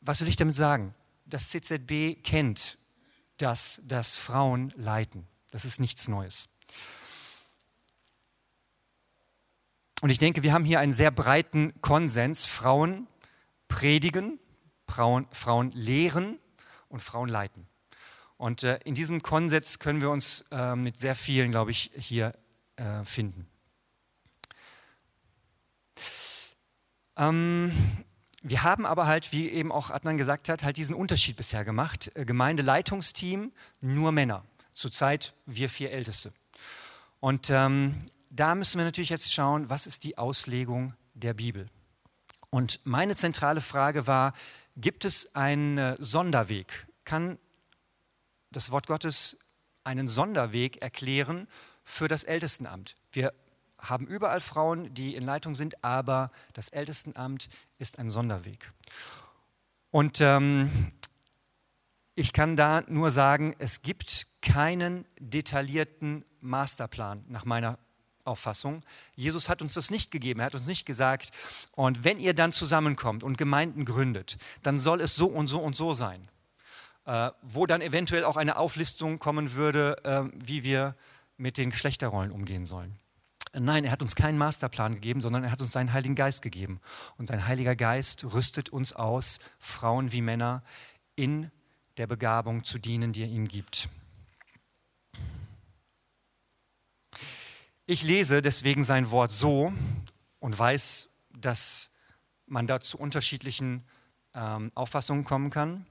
Was 0.00 0.20
will 0.20 0.28
ich 0.28 0.36
damit 0.36 0.54
sagen? 0.54 0.94
Das 1.26 1.50
CZB 1.50 2.22
kennt, 2.22 2.78
dass, 3.38 3.80
dass 3.84 4.16
Frauen 4.16 4.72
leiten. 4.76 5.26
Das 5.50 5.64
ist 5.64 5.80
nichts 5.80 6.08
Neues. 6.08 6.48
Und 10.00 10.10
ich 10.10 10.18
denke, 10.18 10.42
wir 10.42 10.52
haben 10.52 10.64
hier 10.64 10.80
einen 10.80 10.92
sehr 10.92 11.12
breiten 11.12 11.80
Konsens. 11.80 12.44
Frauen 12.44 13.06
predigen, 13.68 14.38
Frauen, 14.86 15.26
Frauen 15.32 15.70
lehren 15.72 16.38
und 16.88 17.00
Frauen 17.00 17.28
leiten. 17.28 17.66
Und 18.42 18.64
äh, 18.64 18.80
in 18.84 18.96
diesem 18.96 19.22
Konsens 19.22 19.78
können 19.78 20.00
wir 20.00 20.10
uns 20.10 20.46
äh, 20.50 20.74
mit 20.74 20.96
sehr 20.96 21.14
vielen, 21.14 21.52
glaube 21.52 21.70
ich, 21.70 21.92
hier 21.94 22.32
äh, 22.74 23.04
finden. 23.04 23.46
Ähm, 27.16 27.70
wir 28.42 28.64
haben 28.64 28.84
aber 28.84 29.06
halt, 29.06 29.30
wie 29.30 29.48
eben 29.48 29.70
auch 29.70 29.90
Adnan 29.90 30.16
gesagt 30.16 30.48
hat, 30.48 30.64
halt 30.64 30.76
diesen 30.76 30.96
Unterschied 30.96 31.36
bisher 31.36 31.64
gemacht. 31.64 32.10
Äh, 32.16 32.24
Gemeindeleitungsteam, 32.24 33.52
nur 33.80 34.10
Männer. 34.10 34.44
Zurzeit 34.72 35.34
wir 35.46 35.70
vier 35.70 35.92
Älteste. 35.92 36.32
Und 37.20 37.48
ähm, 37.48 37.94
da 38.28 38.56
müssen 38.56 38.78
wir 38.78 38.84
natürlich 38.84 39.10
jetzt 39.10 39.32
schauen, 39.32 39.70
was 39.70 39.86
ist 39.86 40.02
die 40.02 40.18
Auslegung 40.18 40.94
der 41.14 41.34
Bibel. 41.34 41.68
Und 42.50 42.80
meine 42.82 43.14
zentrale 43.14 43.60
Frage 43.60 44.08
war, 44.08 44.32
gibt 44.76 45.04
es 45.04 45.36
einen 45.36 45.78
äh, 45.78 45.94
Sonderweg? 46.00 46.88
Kann 47.04 47.38
das 48.52 48.70
Wort 48.70 48.86
Gottes 48.86 49.36
einen 49.84 50.08
Sonderweg 50.08 50.82
erklären 50.82 51.48
für 51.82 52.08
das 52.08 52.24
Ältestenamt. 52.24 52.96
Wir 53.10 53.32
haben 53.78 54.06
überall 54.06 54.40
Frauen, 54.40 54.94
die 54.94 55.16
in 55.16 55.24
Leitung 55.24 55.54
sind, 55.54 55.82
aber 55.84 56.30
das 56.52 56.68
Ältestenamt 56.68 57.48
ist 57.78 57.98
ein 57.98 58.10
Sonderweg. 58.10 58.72
Und 59.90 60.20
ähm, 60.20 60.70
ich 62.14 62.32
kann 62.32 62.56
da 62.56 62.82
nur 62.86 63.10
sagen, 63.10 63.54
es 63.58 63.82
gibt 63.82 64.26
keinen 64.40 65.04
detaillierten 65.18 66.24
Masterplan 66.40 67.24
nach 67.28 67.44
meiner 67.44 67.78
Auffassung. 68.24 68.82
Jesus 69.16 69.48
hat 69.48 69.62
uns 69.62 69.74
das 69.74 69.90
nicht 69.90 70.10
gegeben. 70.10 70.40
Er 70.40 70.46
hat 70.46 70.54
uns 70.54 70.66
nicht 70.66 70.86
gesagt, 70.86 71.30
und 71.72 72.04
wenn 72.04 72.18
ihr 72.18 72.34
dann 72.34 72.52
zusammenkommt 72.52 73.22
und 73.22 73.36
Gemeinden 73.36 73.84
gründet, 73.84 74.38
dann 74.62 74.78
soll 74.78 75.00
es 75.00 75.16
so 75.16 75.26
und 75.26 75.48
so 75.48 75.60
und 75.60 75.74
so 75.74 75.94
sein. 75.94 76.28
Äh, 77.04 77.32
wo 77.42 77.66
dann 77.66 77.80
eventuell 77.80 78.24
auch 78.24 78.36
eine 78.36 78.56
Auflistung 78.58 79.18
kommen 79.18 79.54
würde, 79.54 79.96
äh, 80.04 80.22
wie 80.34 80.62
wir 80.62 80.94
mit 81.36 81.58
den 81.58 81.70
Geschlechterrollen 81.70 82.30
umgehen 82.30 82.64
sollen. 82.64 82.96
Nein, 83.54 83.84
er 83.84 83.90
hat 83.90 84.02
uns 84.02 84.14
keinen 84.14 84.38
Masterplan 84.38 84.94
gegeben, 84.94 85.20
sondern 85.20 85.42
er 85.42 85.50
hat 85.50 85.60
uns 85.60 85.72
seinen 85.72 85.92
Heiligen 85.92 86.14
Geist 86.14 86.42
gegeben. 86.42 86.80
Und 87.18 87.26
sein 87.26 87.46
Heiliger 87.46 87.74
Geist 87.74 88.24
rüstet 88.32 88.68
uns 88.68 88.92
aus, 88.92 89.40
Frauen 89.58 90.12
wie 90.12 90.22
Männer, 90.22 90.62
in 91.16 91.50
der 91.96 92.06
Begabung 92.06 92.62
zu 92.64 92.78
dienen, 92.78 93.12
die 93.12 93.22
er 93.22 93.28
ihnen 93.28 93.48
gibt. 93.48 93.88
Ich 97.84 98.04
lese 98.04 98.42
deswegen 98.42 98.84
sein 98.84 99.10
Wort 99.10 99.32
so 99.32 99.72
und 100.38 100.56
weiß, 100.56 101.08
dass 101.36 101.90
man 102.46 102.68
da 102.68 102.80
zu 102.80 102.96
unterschiedlichen 102.96 103.84
ähm, 104.34 104.70
Auffassungen 104.76 105.24
kommen 105.24 105.50
kann 105.50 105.84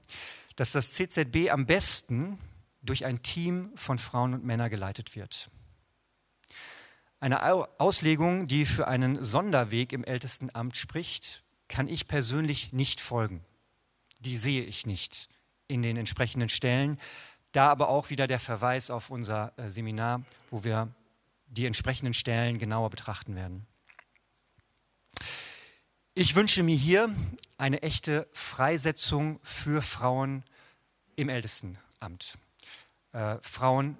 dass 0.56 0.72
das 0.72 0.94
CZB 0.94 1.50
am 1.50 1.66
besten 1.66 2.38
durch 2.82 3.04
ein 3.04 3.22
Team 3.22 3.70
von 3.74 3.98
Frauen 3.98 4.34
und 4.34 4.44
Männern 4.44 4.70
geleitet 4.70 5.14
wird. 5.14 5.50
Eine 7.20 7.44
Auslegung, 7.78 8.48
die 8.48 8.66
für 8.66 8.88
einen 8.88 9.22
Sonderweg 9.22 9.92
im 9.92 10.02
Ältestenamt 10.02 10.76
spricht, 10.76 11.44
kann 11.68 11.86
ich 11.86 12.08
persönlich 12.08 12.72
nicht 12.72 13.00
folgen. 13.00 13.42
Die 14.18 14.36
sehe 14.36 14.64
ich 14.64 14.86
nicht 14.86 15.28
in 15.68 15.82
den 15.82 15.96
entsprechenden 15.96 16.48
Stellen. 16.48 16.98
Da 17.52 17.70
aber 17.70 17.88
auch 17.88 18.10
wieder 18.10 18.26
der 18.26 18.40
Verweis 18.40 18.90
auf 18.90 19.10
unser 19.10 19.52
äh, 19.56 19.70
Seminar, 19.70 20.22
wo 20.48 20.64
wir 20.64 20.92
die 21.46 21.66
entsprechenden 21.66 22.14
Stellen 22.14 22.58
genauer 22.58 22.90
betrachten 22.90 23.36
werden. 23.36 23.66
Ich 26.14 26.34
wünsche 26.34 26.62
mir 26.62 26.76
hier 26.76 27.08
eine 27.56 27.80
echte 27.82 28.28
Freisetzung 28.34 29.40
für 29.42 29.80
Frauen 29.80 30.44
im 31.16 31.30
Ältestenamt. 31.30 32.36
Äh, 33.12 33.38
Frauen, 33.40 33.98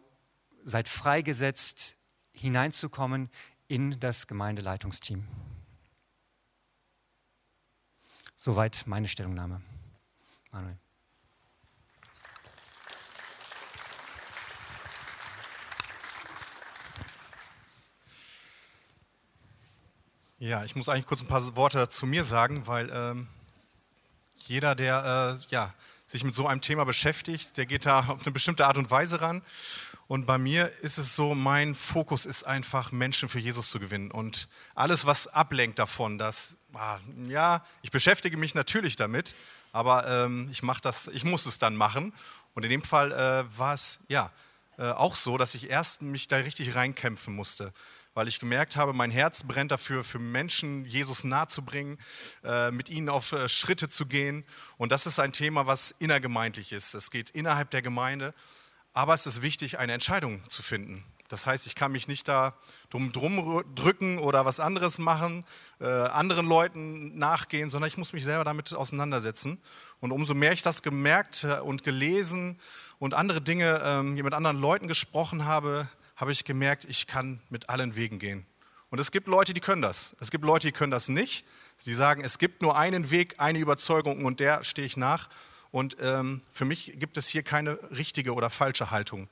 seid 0.62 0.88
freigesetzt, 0.88 1.96
hineinzukommen 2.33 3.31
in 3.66 3.98
das 3.98 4.27
Gemeindeleitungsteam. 4.27 5.27
Soweit 8.37 8.83
meine 8.87 9.09
Stellungnahme. 9.09 9.62
Manuel. 10.51 10.77
Ja, 20.43 20.65
ich 20.65 20.75
muss 20.75 20.89
eigentlich 20.89 21.07
kurz 21.07 21.21
ein 21.21 21.29
paar 21.29 21.55
Worte 21.55 21.89
zu 21.89 22.05
mir 22.05 22.25
sagen, 22.25 22.67
weil 22.67 22.91
ähm, 22.93 23.29
jeder, 24.39 24.75
der 24.75 25.39
äh, 25.41 25.47
ja, 25.53 25.73
sich 26.05 26.25
mit 26.25 26.35
so 26.35 26.49
einem 26.49 26.61
Thema 26.61 26.83
beschäftigt, 26.83 27.57
der 27.57 27.65
geht 27.65 27.87
da 27.87 28.01
auf 28.09 28.25
eine 28.25 28.33
bestimmte 28.33 28.67
Art 28.67 28.77
und 28.77 28.91
Weise 28.91 29.21
ran. 29.21 29.43
Und 30.09 30.27
bei 30.27 30.39
mir 30.39 30.73
ist 30.81 30.99
es 30.99 31.15
so, 31.15 31.37
mein 31.37 31.77
Fokus 31.77 32.27
ist 32.27 32.43
einfach, 32.43 32.91
Menschen 32.91 33.29
für 33.29 33.39
Jesus 33.39 33.71
zu 33.71 33.79
gewinnen. 33.79 34.11
Und 34.11 34.49
alles, 34.75 35.07
was 35.07 35.29
ablenkt 35.29 35.79
davon, 35.79 36.19
dass, 36.19 36.57
ah, 36.75 36.99
ja, 37.29 37.65
ich 37.83 37.93
beschäftige 37.93 38.37
mich 38.37 38.57
natürlich 38.57 38.97
damit, 38.97 39.37
aber 39.71 40.09
ähm, 40.09 40.49
ich 40.51 40.65
mache 40.65 40.81
das, 40.83 41.07
ich 41.07 41.23
muss 41.23 41.47
es 41.47 41.61
dann 41.61 41.77
machen. 41.77 42.13
Und 42.55 42.65
in 42.65 42.71
dem 42.71 42.83
Fall 42.83 43.13
äh, 43.13 43.59
war 43.59 43.75
es 43.75 44.01
ja 44.09 44.33
äh, 44.77 44.91
auch 44.91 45.15
so, 45.15 45.39
dass 45.39 45.55
ich 45.55 45.71
erst 45.71 46.03
mich 46.03 46.27
da 46.27 46.39
richtig 46.39 46.75
reinkämpfen 46.75 47.33
musste 47.33 47.73
weil 48.14 48.29
ich 48.29 48.40
gemerkt 48.40 48.77
habe, 48.77 48.92
mein 48.92 49.11
Herz 49.11 49.42
brennt 49.42 49.70
dafür, 49.70 50.05
für 50.05 50.18
Menschen 50.18 50.85
Jesus 50.85 51.25
nahezubringen, 51.25 51.98
äh, 52.44 52.70
mit 52.70 52.88
ihnen 52.88 53.09
auf 53.09 53.33
äh, 53.33 53.48
Schritte 53.48 53.88
zu 53.88 54.07
gehen. 54.07 54.44
Und 54.77 54.92
das 54.92 55.07
ist 55.07 55.18
ein 55.18 55.33
Thema, 55.33 55.66
was 55.66 55.92
innergemeindlich 55.92 56.72
ist. 56.72 56.94
Es 56.94 57.11
geht 57.11 57.31
innerhalb 57.31 57.70
der 57.70 57.83
Gemeinde, 57.83 58.35
aber 58.92 59.14
es 59.14 59.27
ist 59.27 59.42
wichtig, 59.42 59.79
eine 59.79 59.92
Entscheidung 59.94 60.46
zu 60.48 60.62
finden. 60.62 61.05
Das 61.33 61.46
heißt, 61.46 61.66
ich 61.66 61.75
kann 61.75 61.92
mich 61.92 62.09
nicht 62.09 62.29
da 62.29 62.55
drum, 62.90 63.11
drum 63.11 63.64
drücken 63.75 64.18
oder 64.18 64.44
was 64.44 64.61
anderes 64.61 64.98
machen, 64.98 65.46
äh, 65.81 65.87
anderen 65.87 66.46
Leuten 66.46 67.16
nachgehen, 67.16 67.70
sondern 67.70 67.88
ich 67.88 67.96
muss 67.96 68.12
mich 68.12 68.22
selber 68.22 68.44
damit 68.44 68.75
auseinandersetzen. 68.75 69.59
Und 70.01 70.12
umso 70.12 70.35
mehr 70.35 70.53
ich 70.53 70.61
das 70.61 70.83
gemerkt 70.83 71.44
äh, 71.44 71.61
und 71.61 71.85
gelesen 71.85 72.61
und 72.98 73.14
andere 73.14 73.40
Dinge 73.40 73.81
ähm, 73.83 74.12
mit 74.12 74.35
anderen 74.35 74.59
Leuten 74.59 74.88
gesprochen 74.88 75.46
habe, 75.46 75.88
habe 76.16 76.33
ich 76.33 76.44
gemerkt, 76.44 76.85
ich 76.85 77.07
kann 77.07 77.40
mit 77.51 77.68
allen 77.68 77.96
Wegen 77.96 78.18
gehen. 78.18 78.46
Und 78.90 78.98
es 78.98 79.11
gibt 79.11 79.27
Leute, 79.27 79.55
die 79.55 79.61
können 79.61 79.83
das. 79.83 80.14
Es 80.20 80.31
gibt 80.31 80.44
Leute, 80.44 80.66
die 80.66 80.72
können 80.72 80.90
das 80.90 81.09
nicht. 81.09 81.46
Sie 81.79 81.94
sagen, 81.94 82.22
es 82.22 82.38
gibt 82.38 82.61
nur 82.62 82.77
einen 82.77 83.11
Weg, 83.11 83.37
eine 83.38 83.59
Überzeugung 83.59 84.25
und 84.25 84.38
der 84.38 84.62
stehe 84.64 84.87
ich 84.87 84.96
nach. 84.96 85.29
Und 85.70 85.96
ähm, 86.03 86.42
für 86.51 86.66
mich 86.66 86.92
gibt 86.96 87.16
es 87.16 87.29
hier 87.29 87.42
keine 87.42 87.79
richtige 87.90 88.35
oder 88.35 88.51
falsche 88.51 88.90
Haltung, 88.90 89.29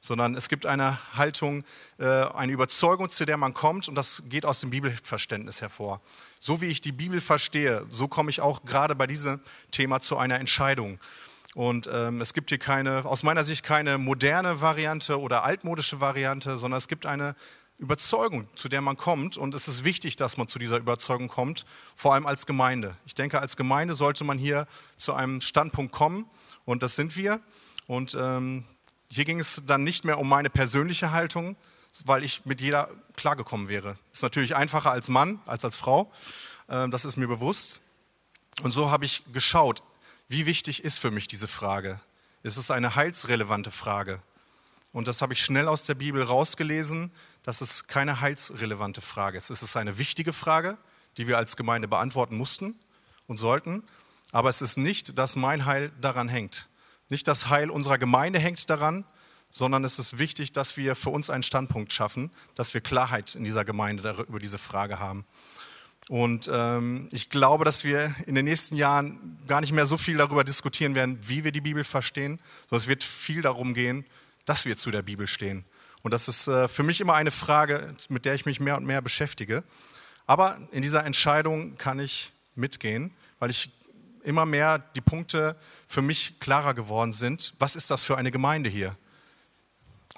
sondern 0.00 0.34
es 0.34 0.48
gibt 0.48 0.66
eine 0.66 0.98
Haltung, 1.16 1.64
äh, 1.98 2.04
eine 2.04 2.50
Überzeugung, 2.50 3.10
zu 3.10 3.24
der 3.24 3.36
man 3.36 3.54
kommt 3.54 3.88
und 3.88 3.94
das 3.94 4.24
geht 4.26 4.44
aus 4.44 4.60
dem 4.60 4.70
Bibelverständnis 4.70 5.60
hervor. 5.60 6.02
So 6.40 6.60
wie 6.60 6.66
ich 6.66 6.80
die 6.80 6.92
Bibel 6.92 7.20
verstehe, 7.20 7.86
so 7.88 8.08
komme 8.08 8.30
ich 8.30 8.40
auch 8.40 8.64
gerade 8.64 8.96
bei 8.96 9.06
diesem 9.06 9.40
Thema 9.70 10.00
zu 10.00 10.18
einer 10.18 10.40
Entscheidung. 10.40 10.98
Und 11.54 11.88
ähm, 11.92 12.20
es 12.20 12.34
gibt 12.34 12.48
hier 12.48 12.58
keine, 12.58 13.04
aus 13.04 13.22
meiner 13.22 13.44
Sicht 13.44 13.64
keine 13.64 13.96
moderne 13.98 14.60
Variante 14.60 15.20
oder 15.20 15.44
altmodische 15.44 16.00
Variante, 16.00 16.56
sondern 16.56 16.78
es 16.78 16.88
gibt 16.88 17.06
eine 17.06 17.36
Überzeugung, 17.78 18.46
zu 18.56 18.68
der 18.68 18.80
man 18.80 18.96
kommt. 18.96 19.36
Und 19.36 19.54
es 19.54 19.68
ist 19.68 19.84
wichtig, 19.84 20.16
dass 20.16 20.36
man 20.36 20.48
zu 20.48 20.58
dieser 20.58 20.78
Überzeugung 20.78 21.28
kommt, 21.28 21.64
vor 21.94 22.14
allem 22.14 22.26
als 22.26 22.46
Gemeinde. 22.46 22.96
Ich 23.06 23.14
denke, 23.14 23.40
als 23.40 23.56
Gemeinde 23.56 23.94
sollte 23.94 24.24
man 24.24 24.38
hier 24.38 24.66
zu 24.96 25.14
einem 25.14 25.40
Standpunkt 25.40 25.92
kommen. 25.92 26.26
Und 26.64 26.82
das 26.82 26.96
sind 26.96 27.16
wir. 27.16 27.40
Und 27.86 28.16
ähm, 28.18 28.64
hier 29.08 29.24
ging 29.24 29.38
es 29.38 29.62
dann 29.66 29.84
nicht 29.84 30.04
mehr 30.04 30.18
um 30.18 30.28
meine 30.28 30.50
persönliche 30.50 31.12
Haltung, 31.12 31.56
weil 32.04 32.24
ich 32.24 32.44
mit 32.46 32.60
jeder 32.60 32.88
klargekommen 33.16 33.68
wäre. 33.68 33.96
Ist 34.12 34.22
natürlich 34.22 34.56
einfacher 34.56 34.90
als 34.90 35.08
Mann, 35.08 35.40
als 35.46 35.64
als 35.64 35.76
Frau. 35.76 36.10
Ähm, 36.68 36.90
das 36.90 37.04
ist 37.04 37.16
mir 37.16 37.28
bewusst. 37.28 37.80
Und 38.62 38.72
so 38.72 38.90
habe 38.90 39.04
ich 39.04 39.22
geschaut, 39.32 39.82
wie 40.28 40.46
wichtig 40.46 40.84
ist 40.84 40.98
für 40.98 41.10
mich 41.10 41.28
diese 41.28 41.48
Frage? 41.48 42.00
Es 42.42 42.56
ist 42.56 42.70
eine 42.70 42.94
heilsrelevante 42.94 43.70
Frage. 43.70 44.22
Und 44.92 45.08
das 45.08 45.22
habe 45.22 45.32
ich 45.32 45.42
schnell 45.44 45.68
aus 45.68 45.82
der 45.82 45.94
Bibel 45.94 46.22
rausgelesen, 46.22 47.10
dass 47.42 47.60
es 47.60 47.86
keine 47.88 48.20
heilsrelevante 48.20 49.00
Frage 49.00 49.36
ist. 49.36 49.50
Es 49.50 49.62
ist 49.62 49.76
eine 49.76 49.98
wichtige 49.98 50.32
Frage, 50.32 50.78
die 51.16 51.26
wir 51.26 51.36
als 51.36 51.56
Gemeinde 51.56 51.88
beantworten 51.88 52.36
mussten 52.36 52.78
und 53.26 53.38
sollten. 53.38 53.82
Aber 54.32 54.50
es 54.50 54.62
ist 54.62 54.76
nicht, 54.76 55.18
dass 55.18 55.36
mein 55.36 55.66
Heil 55.66 55.90
daran 56.00 56.28
hängt. 56.28 56.68
Nicht 57.08 57.28
das 57.28 57.48
Heil 57.48 57.70
unserer 57.70 57.98
Gemeinde 57.98 58.38
hängt 58.38 58.68
daran, 58.70 59.04
sondern 59.50 59.84
es 59.84 59.98
ist 59.98 60.18
wichtig, 60.18 60.52
dass 60.52 60.76
wir 60.76 60.96
für 60.96 61.10
uns 61.10 61.30
einen 61.30 61.42
Standpunkt 61.42 61.92
schaffen, 61.92 62.30
dass 62.54 62.74
wir 62.74 62.80
Klarheit 62.80 63.34
in 63.34 63.44
dieser 63.44 63.64
Gemeinde 63.64 64.24
über 64.28 64.38
diese 64.38 64.58
Frage 64.58 64.98
haben. 64.98 65.26
Und 66.08 66.50
ähm, 66.52 67.08
ich 67.12 67.30
glaube, 67.30 67.64
dass 67.64 67.84
wir 67.84 68.14
in 68.26 68.34
den 68.34 68.44
nächsten 68.44 68.76
Jahren 68.76 69.38
gar 69.46 69.60
nicht 69.60 69.72
mehr 69.72 69.86
so 69.86 69.96
viel 69.96 70.18
darüber 70.18 70.44
diskutieren 70.44 70.94
werden, 70.94 71.18
wie 71.22 71.44
wir 71.44 71.52
die 71.52 71.62
Bibel 71.62 71.82
verstehen, 71.82 72.38
sondern 72.68 72.82
es 72.82 72.88
wird 72.88 73.02
viel 73.02 73.40
darum 73.40 73.72
gehen, 73.72 74.04
dass 74.44 74.66
wir 74.66 74.76
zu 74.76 74.90
der 74.90 75.02
Bibel 75.02 75.26
stehen. 75.26 75.64
Und 76.02 76.12
das 76.12 76.28
ist 76.28 76.46
äh, 76.46 76.68
für 76.68 76.82
mich 76.82 77.00
immer 77.00 77.14
eine 77.14 77.30
Frage, 77.30 77.96
mit 78.10 78.26
der 78.26 78.34
ich 78.34 78.44
mich 78.44 78.60
mehr 78.60 78.76
und 78.76 78.84
mehr 78.84 79.00
beschäftige. 79.00 79.64
Aber 80.26 80.58
in 80.72 80.82
dieser 80.82 81.04
Entscheidung 81.04 81.78
kann 81.78 81.98
ich 81.98 82.32
mitgehen, 82.54 83.10
weil 83.38 83.50
ich 83.50 83.70
immer 84.22 84.44
mehr 84.44 84.78
die 84.78 85.00
Punkte 85.00 85.56
für 85.86 86.02
mich 86.02 86.38
klarer 86.40 86.74
geworden 86.74 87.14
sind. 87.14 87.54
Was 87.58 87.76
ist 87.76 87.90
das 87.90 88.04
für 88.04 88.18
eine 88.18 88.30
Gemeinde 88.30 88.68
hier? 88.68 88.96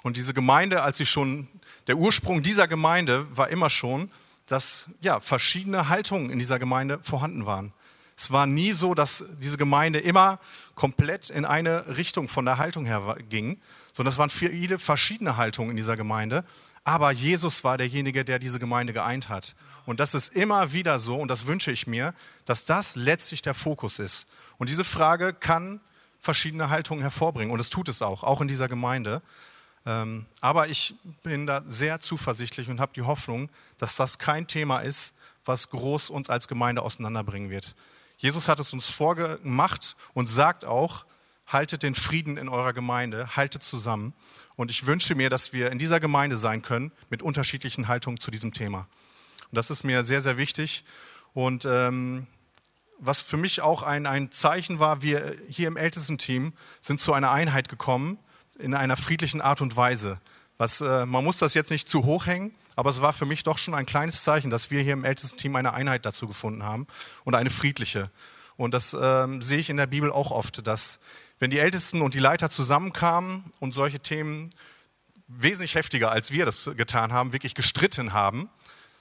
Und 0.03 0.17
diese 0.17 0.33
Gemeinde, 0.33 0.83
als 0.83 0.97
sie 0.97 1.05
schon, 1.05 1.47
der 1.87 1.97
Ursprung 1.97 2.43
dieser 2.43 2.67
Gemeinde 2.67 3.25
war 3.35 3.49
immer 3.49 3.69
schon, 3.69 4.11
dass 4.47 4.89
ja, 5.01 5.19
verschiedene 5.19 5.89
Haltungen 5.89 6.29
in 6.29 6.39
dieser 6.39 6.59
Gemeinde 6.59 6.99
vorhanden 7.01 7.45
waren. 7.45 7.73
Es 8.17 8.31
war 8.31 8.47
nie 8.47 8.71
so, 8.71 8.95
dass 8.95 9.25
diese 9.39 9.57
Gemeinde 9.57 9.99
immer 9.99 10.39
komplett 10.73 11.29
in 11.29 11.45
eine 11.45 11.97
Richtung 11.97 12.27
von 12.27 12.45
der 12.45 12.57
Haltung 12.57 12.85
her 12.85 13.15
ging, 13.29 13.59
sondern 13.93 14.11
es 14.11 14.17
waren 14.17 14.29
viele 14.31 14.79
verschiedene 14.79 15.37
Haltungen 15.37 15.71
in 15.71 15.77
dieser 15.77 15.95
Gemeinde. 15.95 16.43
Aber 16.83 17.11
Jesus 17.11 17.63
war 17.63 17.77
derjenige, 17.77 18.25
der 18.25 18.39
diese 18.39 18.59
Gemeinde 18.59 18.93
geeint 18.93 19.29
hat. 19.29 19.55
Und 19.85 19.99
das 19.99 20.15
ist 20.15 20.29
immer 20.29 20.73
wieder 20.73 20.99
so, 20.99 21.17
und 21.17 21.29
das 21.29 21.45
wünsche 21.45 21.71
ich 21.71 21.85
mir, 21.85 22.13
dass 22.45 22.65
das 22.65 22.95
letztlich 22.95 23.41
der 23.41 23.53
Fokus 23.53 23.99
ist. 23.99 24.27
Und 24.57 24.69
diese 24.69 24.83
Frage 24.83 25.33
kann 25.33 25.81
verschiedene 26.19 26.69
Haltungen 26.69 27.01
hervorbringen. 27.01 27.51
Und 27.51 27.59
es 27.59 27.69
tut 27.69 27.87
es 27.89 28.01
auch, 28.01 28.23
auch 28.23 28.41
in 28.41 28.47
dieser 28.47 28.67
Gemeinde. 28.67 29.21
Ähm, 29.87 30.25
aber 30.41 30.67
ich 30.67 30.95
bin 31.23 31.47
da 31.47 31.63
sehr 31.65 32.01
zuversichtlich 32.01 32.67
und 32.67 32.81
habe 32.81 32.91
die 32.93 33.03
Hoffnung, 33.03 33.49
dass 33.77 33.95
das 33.95 34.19
kein 34.19 34.45
Thema 34.45 34.79
ist, 34.79 35.15
was 35.45 35.69
groß 35.69 36.09
uns 36.09 36.29
als 36.29 36.49
Gemeinde 36.49 36.81
auseinanderbringen 36.81 37.49
wird. 37.49 37.73
Jesus 38.17 38.49
hat 38.49 38.59
es 38.59 38.73
uns 38.73 38.89
vorgemacht 38.89 39.95
und 40.13 40.29
sagt 40.29 40.65
auch, 40.65 41.05
haltet 41.47 41.83
den 41.83 41.95
Frieden 41.95 42.35
in 42.35 42.49
eurer 42.49 42.73
Gemeinde, 42.73 43.37
haltet 43.37 43.63
zusammen. 43.63 44.13
Und 44.57 44.71
ich 44.71 44.85
wünsche 44.85 45.15
mir, 45.15 45.29
dass 45.29 45.53
wir 45.53 45.71
in 45.71 45.79
dieser 45.79 46.01
Gemeinde 46.01 46.35
sein 46.35 46.61
können 46.61 46.91
mit 47.09 47.21
unterschiedlichen 47.21 47.87
Haltungen 47.87 48.19
zu 48.19 48.29
diesem 48.29 48.51
Thema. 48.51 48.89
Und 49.49 49.55
das 49.55 49.69
ist 49.69 49.85
mir 49.85 50.03
sehr, 50.03 50.19
sehr 50.19 50.37
wichtig. 50.37 50.83
Und 51.33 51.63
ähm, 51.63 52.27
was 52.99 53.21
für 53.21 53.37
mich 53.37 53.61
auch 53.61 53.83
ein, 53.83 54.05
ein 54.05 54.33
Zeichen 54.33 54.79
war, 54.79 55.01
wir 55.01 55.37
hier 55.47 55.69
im 55.69 55.77
Ältestenteam 55.77 56.51
sind 56.81 56.99
zu 56.99 57.13
einer 57.13 57.31
Einheit 57.31 57.69
gekommen, 57.69 58.19
in 58.59 58.73
einer 58.73 58.97
friedlichen 58.97 59.41
Art 59.41 59.61
und 59.61 59.75
Weise. 59.75 60.19
Was, 60.57 60.81
äh, 60.81 61.05
man 61.05 61.23
muss 61.23 61.37
das 61.37 61.53
jetzt 61.53 61.71
nicht 61.71 61.89
zu 61.89 62.03
hoch 62.03 62.25
hängen, 62.25 62.53
aber 62.75 62.89
es 62.89 63.01
war 63.01 63.13
für 63.13 63.25
mich 63.25 63.43
doch 63.43 63.57
schon 63.57 63.73
ein 63.73 63.85
kleines 63.85 64.23
Zeichen, 64.23 64.49
dass 64.49 64.71
wir 64.71 64.81
hier 64.81 64.93
im 64.93 65.03
Ältesten-Team 65.03 65.55
eine 65.55 65.73
Einheit 65.73 66.05
dazu 66.05 66.27
gefunden 66.27 66.63
haben 66.63 66.87
und 67.23 67.35
eine 67.35 67.49
friedliche. 67.49 68.09
Und 68.55 68.73
das 68.73 68.93
äh, 68.93 69.27
sehe 69.39 69.59
ich 69.59 69.69
in 69.69 69.77
der 69.77 69.87
Bibel 69.87 70.11
auch 70.11 70.31
oft, 70.31 70.65
dass 70.65 70.99
wenn 71.39 71.51
die 71.51 71.59
Ältesten 71.59 72.01
und 72.01 72.13
die 72.13 72.19
Leiter 72.19 72.49
zusammenkamen 72.49 73.51
und 73.59 73.73
solche 73.73 73.99
Themen 73.99 74.49
wesentlich 75.27 75.75
heftiger, 75.75 76.11
als 76.11 76.31
wir 76.31 76.45
das 76.45 76.69
getan 76.75 77.11
haben, 77.11 77.33
wirklich 77.33 77.53
gestritten 77.53 78.13
haben, 78.13 78.49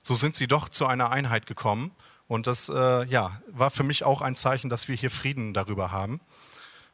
so 0.02 0.14
sind 0.14 0.36
sie 0.36 0.46
doch 0.46 0.68
zu 0.68 0.86
einer 0.86 1.10
Einheit 1.10 1.46
gekommen. 1.46 1.90
Und 2.28 2.46
das 2.46 2.68
äh, 2.68 3.04
ja, 3.06 3.40
war 3.48 3.70
für 3.70 3.84
mich 3.84 4.04
auch 4.04 4.20
ein 4.20 4.34
Zeichen, 4.34 4.68
dass 4.68 4.88
wir 4.88 4.96
hier 4.96 5.10
Frieden 5.10 5.54
darüber 5.54 5.92
haben. 5.92 6.20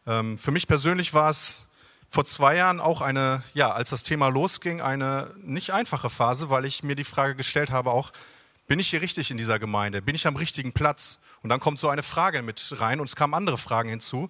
Ähm, 0.06 0.38
für 0.38 0.50
mich 0.50 0.66
persönlich 0.66 1.14
war 1.14 1.30
es 1.30 1.66
vor 2.12 2.26
zwei 2.26 2.56
Jahren 2.56 2.78
auch 2.78 3.00
eine, 3.00 3.42
ja, 3.54 3.72
als 3.72 3.88
das 3.88 4.02
Thema 4.02 4.28
losging, 4.28 4.82
eine 4.82 5.34
nicht 5.42 5.70
einfache 5.70 6.10
Phase, 6.10 6.50
weil 6.50 6.66
ich 6.66 6.82
mir 6.82 6.94
die 6.94 7.04
Frage 7.04 7.34
gestellt 7.34 7.70
habe, 7.70 7.90
auch, 7.90 8.12
bin 8.66 8.78
ich 8.78 8.90
hier 8.90 9.00
richtig 9.00 9.30
in 9.30 9.38
dieser 9.38 9.58
Gemeinde? 9.58 10.02
Bin 10.02 10.14
ich 10.14 10.26
am 10.26 10.36
richtigen 10.36 10.74
Platz? 10.74 11.20
Und 11.42 11.48
dann 11.48 11.58
kommt 11.58 11.80
so 11.80 11.88
eine 11.88 12.02
Frage 12.02 12.42
mit 12.42 12.74
rein 12.78 13.00
und 13.00 13.08
es 13.08 13.16
kamen 13.16 13.32
andere 13.32 13.56
Fragen 13.56 13.88
hinzu. 13.88 14.28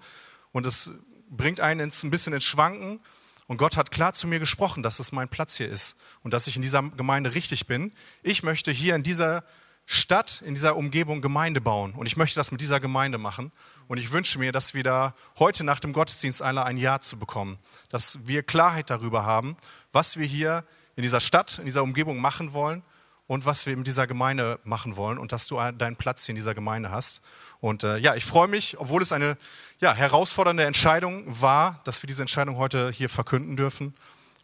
Und 0.53 0.65
es 0.65 0.93
bringt 1.29 1.59
einen 1.59 1.81
ins, 1.81 2.05
ein 2.05 2.13
bisschen 2.13 2.33
ins 2.33 2.45
Schwanken. 2.45 3.01
Und 3.49 3.57
Gott 3.57 3.77
hat 3.77 3.91
klar 3.91 4.13
zu 4.13 4.29
mir 4.29 4.39
gesprochen, 4.39 4.85
dass 4.85 5.01
es 5.01 5.11
mein 5.11 5.29
Platz 5.29 5.57
hier 5.57 5.69
ist 5.69 5.97
und 6.23 6.33
dass 6.33 6.47
ich 6.47 6.55
in 6.55 6.63
dieser 6.63 6.83
Gemeinde 6.83 7.35
richtig 7.35 7.67
bin. 7.67 7.91
Ich 8.23 8.45
möchte 8.45 8.71
hier 8.71 8.95
in 8.95 9.03
dieser 9.03 9.43
Stadt, 9.85 10.43
in 10.47 10.55
dieser 10.55 10.77
Umgebung 10.77 11.21
Gemeinde 11.21 11.61
bauen. 11.61 11.93
Und 11.95 12.07
ich 12.07 12.17
möchte 12.17 12.39
das 12.39 12.51
mit 12.51 12.61
dieser 12.61 12.81
Gemeinde 12.81 13.19
machen. 13.19 13.53
Und 13.89 13.99
ich 13.99 14.13
wünsche 14.13 14.39
mir, 14.39 14.53
dass 14.53 14.75
wir 14.75 14.83
da 14.83 15.15
heute 15.39 15.65
nach 15.65 15.81
dem 15.81 15.93
Gottesdienst 15.93 16.41
alle 16.41 16.65
ein 16.65 16.79
Ja 16.79 17.01
zu 17.01 17.19
bekommen. 17.19 17.59
Dass 17.91 18.27
wir 18.27 18.43
Klarheit 18.43 18.91
darüber 18.91 19.25
haben, 19.25 19.57
was 19.93 20.17
wir 20.17 20.27
hier 20.27 20.65
in 20.97 21.03
dieser 21.03 21.21
Stadt, 21.21 21.59
in 21.59 21.65
dieser 21.65 21.83
Umgebung 21.83 22.21
machen 22.21 22.53
wollen 22.53 22.83
und 23.27 23.47
was 23.47 23.67
wir 23.67 23.73
in 23.73 23.85
dieser 23.85 24.07
Gemeinde 24.07 24.61
machen 24.65 24.97
wollen 24.97 25.19
und 25.19 25.33
dass 25.33 25.47
du 25.47 25.57
deinen 25.73 25.97
Platz 25.97 26.27
hier 26.27 26.33
in 26.33 26.37
dieser 26.37 26.55
Gemeinde 26.55 26.91
hast. 26.91 27.23
Und 27.61 27.85
äh, 27.85 27.97
ja, 27.99 28.15
ich 28.15 28.25
freue 28.25 28.49
mich, 28.49 28.79
obwohl 28.79 29.03
es 29.03 29.13
eine 29.13 29.37
ja, 29.81 29.95
herausfordernde 29.95 30.65
Entscheidung 30.65 31.25
war, 31.27 31.81
dass 31.85 32.03
wir 32.03 32.09
diese 32.09 32.23
Entscheidung 32.23 32.57
heute 32.57 32.91
hier 32.91 33.09
verkünden 33.09 33.57
dürfen. 33.57 33.95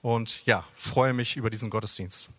Und 0.03 0.47
ja, 0.47 0.65
freue 0.73 1.13
mich 1.13 1.37
über 1.37 1.51
diesen 1.51 1.71
Gottesdienst. 1.71 2.31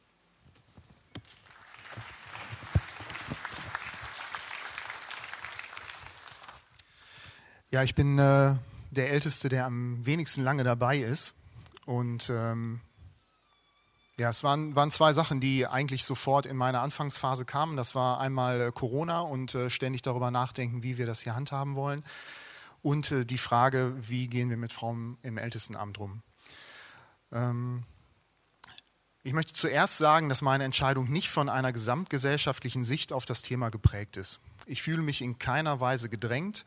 Ja, 7.71 7.84
ich 7.84 7.93
bin 7.93 8.17
äh, 8.17 8.55
der 8.89 9.12
Älteste, 9.12 9.47
der 9.47 9.65
am 9.65 10.03
wenigsten 10.03 10.41
lange 10.41 10.63
dabei 10.63 10.97
ist. 10.97 11.36
Und 11.86 12.32
ähm, 12.32 12.82
ja, 14.17 14.29
es 14.29 14.43
waren, 14.43 14.75
waren 14.75 14.89
zwei 14.89 15.13
Sachen, 15.13 15.39
die 15.39 15.67
eigentlich 15.67 16.03
sofort 16.03 16.47
in 16.47 16.58
meine 16.58 16.79
Anfangsphase 16.79 17.45
kamen. 17.45 17.77
Das 17.77 17.93
war 17.93 18.19
einmal 18.19 18.60
äh, 18.60 18.71
Corona 18.71 19.21
und 19.21 19.53
äh, 19.53 19.69
ständig 19.69 20.01
darüber 20.01 20.32
nachdenken, 20.32 20.82
wie 20.82 20.97
wir 20.97 21.05
das 21.05 21.21
hier 21.21 21.36
handhaben 21.36 21.75
wollen. 21.75 22.03
Und 22.82 23.12
äh, 23.12 23.23
die 23.23 23.38
Frage, 23.38 23.93
wie 24.01 24.27
gehen 24.27 24.49
wir 24.49 24.58
mit 24.58 24.73
Frauen 24.73 25.19
im 25.21 25.38
Ältestenamt 25.38 25.99
rum. 25.99 26.23
Ähm, 27.32 27.84
ich 29.21 29.34
möchte 29.34 29.53
zuerst 29.53 29.99
sagen, 29.99 30.27
dass 30.27 30.41
meine 30.41 30.63
Entscheidung 30.63 31.12
nicht 31.12 31.29
von 31.29 31.49
einer 31.49 31.71
gesamtgesellschaftlichen 31.71 32.84
Sicht 32.84 33.13
auf 33.13 33.25
das 33.25 33.43
Thema 33.43 33.69
geprägt 33.69 34.17
ist. 34.17 34.39
Ich 34.65 34.82
fühle 34.82 35.03
mich 35.03 35.21
in 35.21 35.38
keiner 35.38 35.79
Weise 35.79 36.10
gedrängt 36.10 36.65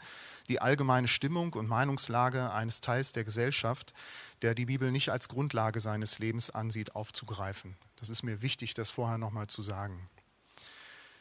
die 0.53 0.61
allgemeine 0.61 1.09
Stimmung 1.09 1.55
und 1.55 1.67
Meinungslage 1.67 2.53
eines 2.53 2.83
Teils 2.83 3.13
der 3.13 3.25
Gesellschaft, 3.25 3.95
der 4.43 4.55
die 4.55 4.67
Bibel 4.67 4.93
nicht 4.93 5.09
als 5.09 5.29
Grundlage 5.29 5.81
seines 5.81 6.19
Lebens 6.19 6.51
ansieht, 6.51 6.95
aufzugreifen. 6.95 7.79
Das 7.97 8.11
ist 8.11 8.23
mir 8.23 8.43
wichtig, 8.43 8.75
das 8.75 8.91
vorher 8.91 9.17
nochmal 9.17 9.47
zu 9.47 9.63
sagen. 9.63 10.11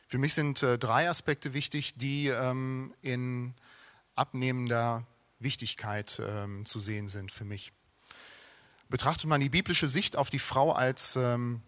Für 0.10 0.17
mich 0.17 0.34
sind 0.34 0.62
äh, 0.63 0.78
drei 0.78 1.10
Aspekte 1.10 1.54
wichtig, 1.54 1.94
die 1.96 2.28
ähm, 2.28 2.94
in 3.02 3.54
abnehmender 4.15 5.06
Wichtigkeit 5.39 6.22
ähm, 6.22 6.65
zu 6.65 6.80
sehen 6.80 7.08
sind 7.08 7.32
für 7.32 7.46
mich. 7.46 7.72
Betrachtet 8.89 9.28
man 9.28 9.39
die 9.39 9.50
biblische 9.50 9.88
Sicht 9.88 10.17
auf 10.17 10.30
die 10.30 10.39
Frau 10.39 10.74
als 10.74 11.15
ähm, 11.15 11.62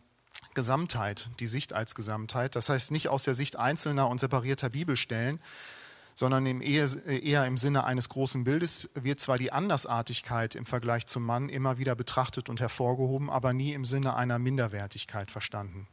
Gesamtheit, 0.53 1.29
die 1.39 1.47
Sicht 1.47 1.71
als 1.71 1.95
Gesamtheit, 1.95 2.57
das 2.57 2.67
heißt 2.67 2.91
nicht 2.91 3.07
aus 3.07 3.23
der 3.23 3.35
Sicht 3.35 3.55
einzelner 3.55 4.09
und 4.09 4.19
separierter 4.19 4.69
Bibelstellen, 4.69 5.39
sondern 6.15 6.61
eher 6.61 7.45
im 7.45 7.57
Sinne 7.57 7.83
eines 7.83 8.09
großen 8.09 8.43
Bildes 8.43 8.89
wird 8.93 9.19
zwar 9.19 9.37
die 9.37 9.51
Andersartigkeit 9.51 10.55
im 10.55 10.65
Vergleich 10.65 11.05
zum 11.05 11.23
Mann 11.23 11.49
immer 11.49 11.77
wieder 11.77 11.95
betrachtet 11.95 12.49
und 12.49 12.59
hervorgehoben, 12.59 13.29
aber 13.29 13.53
nie 13.53 13.73
im 13.73 13.85
Sinne 13.85 14.15
einer 14.15 14.39
Minderwertigkeit 14.39 15.31
verstanden. 15.31 15.87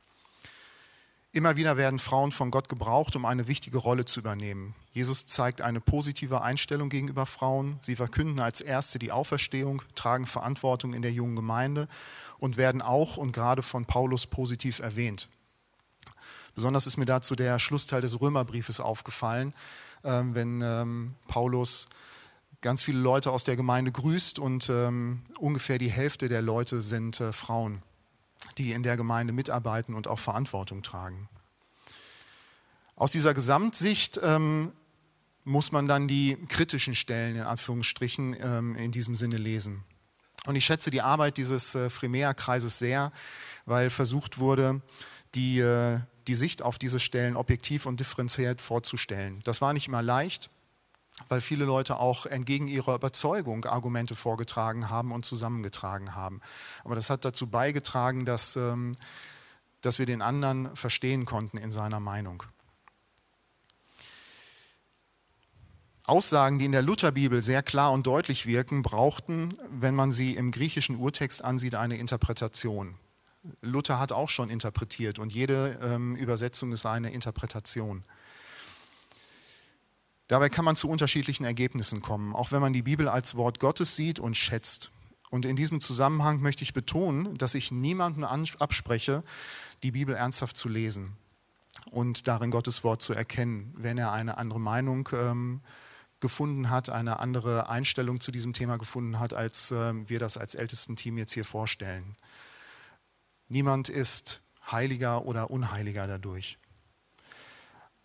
Immer 1.33 1.57
wieder 1.57 1.77
werden 1.77 2.01
Frauen 2.01 2.33
von 2.33 2.51
Gott 2.51 2.69
gebraucht, 2.69 3.15
um 3.15 3.25
eine 3.25 3.47
wichtige 3.47 3.79
Rolle 3.79 4.05
zu 4.05 4.19
übernehmen. 4.19 4.75
Jesus 4.93 5.29
zeigt 5.29 5.63
eine 5.63 5.81
positive 5.81 6.43
Einstellung 6.43 6.89
gegenüber 6.89 7.25
Frauen. 7.25 7.79
Sie 7.81 7.95
verkünden 7.95 8.41
als 8.41 8.61
Erste 8.61 8.99
die 8.99 9.13
Auferstehung, 9.13 9.81
tragen 9.95 10.27
Verantwortung 10.27 10.93
in 10.93 11.03
der 11.03 11.13
jungen 11.13 11.37
Gemeinde 11.37 11.87
und 12.39 12.57
werden 12.57 12.83
auch 12.83 13.17
und 13.17 13.31
gerade 13.31 13.63
von 13.63 13.87
Paulus 13.87 14.27
positiv 14.27 14.81
erwähnt. 14.81 15.29
Besonders 16.57 16.89
ist 16.89 16.97
mir 16.97 17.07
dazu 17.07 17.37
der 17.37 17.61
Schlussteil 17.61 18.01
des 18.01 18.21
Römerbriefes 18.21 18.81
aufgefallen, 18.81 19.55
wenn 20.03 20.63
ähm, 20.63 21.15
Paulus 21.29 21.89
ganz 22.61 22.83
viele 22.83 22.99
Leute 22.99 23.31
aus 23.31 23.45
der 23.45 23.57
Gemeinde 23.57 23.93
grüßt 23.93 24.39
und 24.39 24.69
ähm, 24.69 25.23
ungefähr 25.39 25.79
die 25.79 25.91
Hälfte 25.91 26.29
der 26.29 26.43
Leute 26.43 26.81
sind 26.81 27.21
äh, 27.21 27.33
Frauen, 27.33 27.83
die 28.59 28.73
in 28.73 28.83
der 28.83 28.97
Gemeinde 28.97 29.33
mitarbeiten 29.33 29.95
und 29.95 30.09
auch 30.09 30.19
Verantwortung 30.19 30.83
tragen. 30.83 31.29
Aus 32.97 33.13
dieser 33.13 33.33
Gesamtsicht 33.33 34.21
ähm, 34.23 34.73
muss 35.45 35.73
man 35.73 35.89
dann 35.89 36.07
die 36.07 36.37
kritischen 36.49 36.95
Stellen 36.95 37.37
in 37.37 37.43
Anführungsstrichen 37.43 38.37
ähm, 38.43 38.77
in 38.77 38.93
diesem 38.93 39.15
Sinne 39.15 39.39
lesen. 39.39 39.83
Und 40.47 40.57
ich 40.57 40.65
schätze 40.65 40.91
die 40.91 41.03
Arbeit 41.03 41.39
dieses 41.39 41.75
äh, 41.75 41.89
Frimea-Kreises 41.89 42.79
sehr, 42.79 43.13
weil 43.65 43.91
versucht 43.91 44.39
wurde, 44.39 44.83
die, 45.35 45.61
äh, 45.61 46.01
die 46.31 46.37
Sicht 46.37 46.63
auf 46.63 46.79
diese 46.79 47.01
Stellen 47.01 47.35
objektiv 47.35 47.87
und 47.87 47.99
differenziert 47.99 48.61
vorzustellen. 48.61 49.41
Das 49.43 49.61
war 49.61 49.73
nicht 49.73 49.89
immer 49.89 50.01
leicht, 50.01 50.49
weil 51.29 51.41
viele 51.41 51.65
Leute 51.65 51.99
auch 51.99 52.25
entgegen 52.25 52.69
ihrer 52.69 52.95
Überzeugung 52.95 53.65
Argumente 53.65 54.15
vorgetragen 54.15 54.91
haben 54.91 55.11
und 55.11 55.25
zusammengetragen 55.25 56.15
haben. 56.15 56.41
Aber 56.85 56.95
das 56.95 57.11
hat 57.11 57.25
dazu 57.25 57.49
beigetragen, 57.49 58.27
dass, 58.27 58.55
ähm, 58.55 58.95
dass 59.81 59.99
wir 59.99 60.07
den 60.07 60.23
anderen 60.23 60.77
verstehen 60.77 61.25
konnten 61.25 61.59
in 61.59 61.73
seiner 61.73 61.99
Meinung. 61.99 62.45
Aussagen, 66.07 66.61
die 66.61 66.67
in 66.67 66.73
der 66.73 66.83
Lutherbibel 66.83 67.43
sehr 67.43 67.65
klar 67.65 67.91
und 67.91 68.07
deutlich 68.07 68.47
wirken, 68.47 68.83
brauchten, 68.83 69.49
wenn 69.69 69.97
man 69.97 70.13
sie 70.13 70.37
im 70.37 70.53
griechischen 70.53 70.95
Urtext 70.95 71.43
ansieht, 71.43 71.75
eine 71.75 71.97
Interpretation. 71.97 73.00
Luther 73.61 73.99
hat 73.99 74.13
auch 74.13 74.29
schon 74.29 74.51
interpretiert 74.51 75.19
und 75.19 75.33
jede 75.33 75.79
ähm, 75.83 76.17
Übersetzung 76.17 76.73
ist 76.73 76.87
eine 76.87 77.11
Interpretation. 77.11 78.05
Dabei 80.29 80.49
kann 80.49 80.65
man 80.65 80.77
zu 80.77 80.89
unterschiedlichen 80.89 81.45
Ergebnissen 81.45 82.03
kommen, 82.03 82.35
auch 82.35 82.53
wenn 82.53 82.61
man 82.61 82.73
die 82.73 82.83
Bibel 82.83 83.09
als 83.09 83.35
Wort 83.35 83.59
Gottes 83.59 83.97
sieht 83.97 84.21
und 84.21 84.37
schätzt. 84.37 84.91
Und 85.31 85.45
in 85.45 85.57
diesem 85.57 85.81
Zusammenhang 85.81 86.41
möchte 86.41 86.63
ich 86.63 86.73
betonen, 86.73 87.37
dass 87.39 87.55
ich 87.55 87.73
niemandem 87.73 88.25
abspreche, 88.25 89.23
die 89.83 89.93
Bibel 89.93 90.15
ernsthaft 90.15 90.57
zu 90.57 90.69
lesen 90.69 91.17
und 91.91 92.29
darin 92.29 92.51
Gottes 92.51 92.85
Wort 92.85 93.03
zu 93.03 93.13
erkennen, 93.13 93.75
wenn 93.77 93.99
er 93.99 94.13
eine 94.13 94.39
andere 94.39 94.61
Meinung 94.61 95.09
ähm, 95.13 95.61
gefunden 96.21 96.71
hat, 96.71 96.91
eine 96.91 97.21
andere 97.21 97.69
Einstellung 97.69 98.21
zu 98.21 98.31
diesem 98.31 98.53
Thema 98.53 98.77
gefunden 98.77 99.19
hat, 99.19 99.33
als 99.33 99.71
äh, 99.71 100.09
wir 100.09 100.19
das 100.19 100.37
als 100.37 100.55
ältesten 100.55 100.97
Team 100.97 101.17
jetzt 101.17 101.33
hier 101.33 101.45
vorstellen. 101.45 102.17
Niemand 103.51 103.89
ist 103.89 104.43
heiliger 104.71 105.27
oder 105.27 105.51
unheiliger 105.51 106.07
dadurch. 106.07 106.57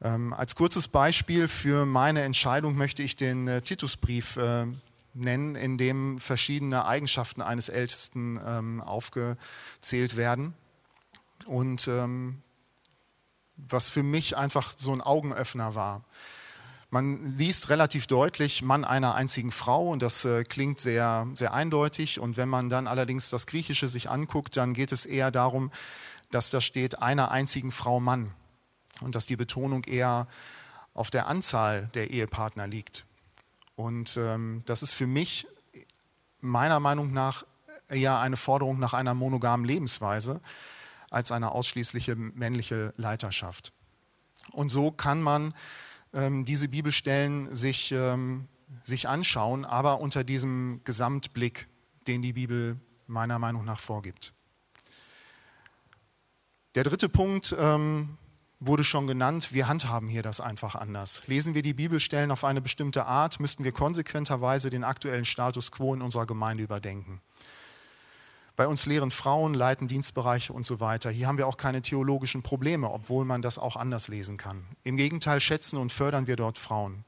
Ähm, 0.01 0.33
als 0.33 0.55
kurzes 0.55 0.87
Beispiel 0.87 1.47
für 1.47 1.85
meine 1.85 2.23
Entscheidung 2.23 2.75
möchte 2.75 3.03
ich 3.03 3.15
den 3.15 3.47
äh, 3.47 3.61
Titusbrief 3.61 4.37
äh, 4.37 4.65
nennen, 5.13 5.55
in 5.55 5.77
dem 5.77 6.17
verschiedene 6.17 6.85
Eigenschaften 6.85 7.43
eines 7.43 7.69
Ältesten 7.69 8.39
ähm, 8.43 8.81
aufgezählt 8.81 10.15
werden. 10.15 10.55
Und 11.45 11.87
ähm, 11.89 12.41
was 13.55 13.91
für 13.91 14.01
mich 14.01 14.35
einfach 14.35 14.73
so 14.75 14.93
ein 14.93 15.01
Augenöffner 15.01 15.75
war. 15.75 16.03
Man 16.95 17.37
liest 17.37 17.67
relativ 17.67 18.07
deutlich 18.07 18.61
Mann 18.61 18.85
einer 18.85 19.15
einzigen 19.15 19.51
Frau 19.51 19.89
und 19.89 20.01
das 20.01 20.23
äh, 20.23 20.45
klingt 20.45 20.79
sehr, 20.79 21.27
sehr 21.33 21.53
eindeutig. 21.53 22.21
Und 22.21 22.37
wenn 22.37 22.47
man 22.47 22.69
dann 22.69 22.87
allerdings 22.87 23.29
das 23.29 23.47
Griechische 23.47 23.89
sich 23.89 24.09
anguckt, 24.09 24.55
dann 24.55 24.73
geht 24.73 24.93
es 24.93 25.05
eher 25.05 25.29
darum, 25.29 25.71
dass 26.31 26.51
da 26.51 26.61
steht 26.61 27.01
einer 27.01 27.31
einzigen 27.31 27.73
Frau 27.73 27.99
Mann 27.99 28.33
und 29.01 29.13
dass 29.13 29.25
die 29.25 29.35
Betonung 29.35 29.83
eher 29.83 30.25
auf 30.93 31.09
der 31.09 31.27
Anzahl 31.27 31.89
der 31.95 32.11
Ehepartner 32.11 32.65
liegt. 32.65 33.03
Und 33.75 34.15
ähm, 34.15 34.63
das 34.65 34.81
ist 34.81 34.93
für 34.93 35.05
mich 35.05 35.47
meiner 36.39 36.79
Meinung 36.79 37.11
nach 37.11 37.45
eher 37.89 38.19
eine 38.19 38.37
Forderung 38.37 38.79
nach 38.79 38.93
einer 38.93 39.13
monogamen 39.13 39.65
Lebensweise 39.65 40.39
als 41.09 41.33
eine 41.33 41.51
ausschließliche 41.51 42.15
männliche 42.15 42.93
Leiterschaft. 42.95 43.73
Und 44.53 44.69
so 44.69 44.91
kann 44.91 45.21
man 45.21 45.53
diese 46.45 46.69
Bibelstellen 46.69 47.53
sich, 47.53 47.91
ähm, 47.91 48.47
sich 48.83 49.09
anschauen, 49.09 49.65
aber 49.65 49.99
unter 49.99 50.23
diesem 50.23 50.81
Gesamtblick, 50.83 51.67
den 52.07 52.21
die 52.21 52.33
Bibel 52.33 52.79
meiner 53.07 53.37
Meinung 53.39 53.65
nach 53.65 53.79
vorgibt. 53.79 54.33
Der 56.75 56.83
dritte 56.83 57.09
Punkt 57.09 57.55
ähm, 57.57 58.17
wurde 58.59 58.83
schon 58.83 59.07
genannt, 59.07 59.53
wir 59.53 59.67
handhaben 59.67 60.09
hier 60.09 60.23
das 60.23 60.41
einfach 60.41 60.75
anders. 60.75 61.23
Lesen 61.27 61.53
wir 61.53 61.61
die 61.61 61.73
Bibelstellen 61.73 62.31
auf 62.31 62.43
eine 62.43 62.61
bestimmte 62.61 63.05
Art, 63.05 63.39
müssten 63.39 63.63
wir 63.63 63.71
konsequenterweise 63.71 64.69
den 64.69 64.83
aktuellen 64.83 65.25
Status 65.25 65.71
quo 65.71 65.93
in 65.93 66.01
unserer 66.01 66.25
Gemeinde 66.25 66.63
überdenken. 66.63 67.21
Bei 68.55 68.67
uns 68.67 68.85
lehren 68.85 69.11
Frauen, 69.11 69.53
leiten 69.53 69.87
Dienstbereiche 69.87 70.53
und 70.53 70.65
so 70.65 70.79
weiter. 70.79 71.09
Hier 71.09 71.27
haben 71.27 71.37
wir 71.37 71.47
auch 71.47 71.57
keine 71.57 71.81
theologischen 71.81 72.41
Probleme, 72.41 72.89
obwohl 72.89 73.25
man 73.25 73.41
das 73.41 73.57
auch 73.57 73.75
anders 73.75 74.07
lesen 74.07 74.37
kann. 74.37 74.65
Im 74.83 74.95
Gegenteil 74.95 75.41
schätzen 75.41 75.77
und 75.77 75.91
fördern 75.91 76.27
wir 76.27 76.37
dort 76.37 76.57
Frauen. 76.57 77.03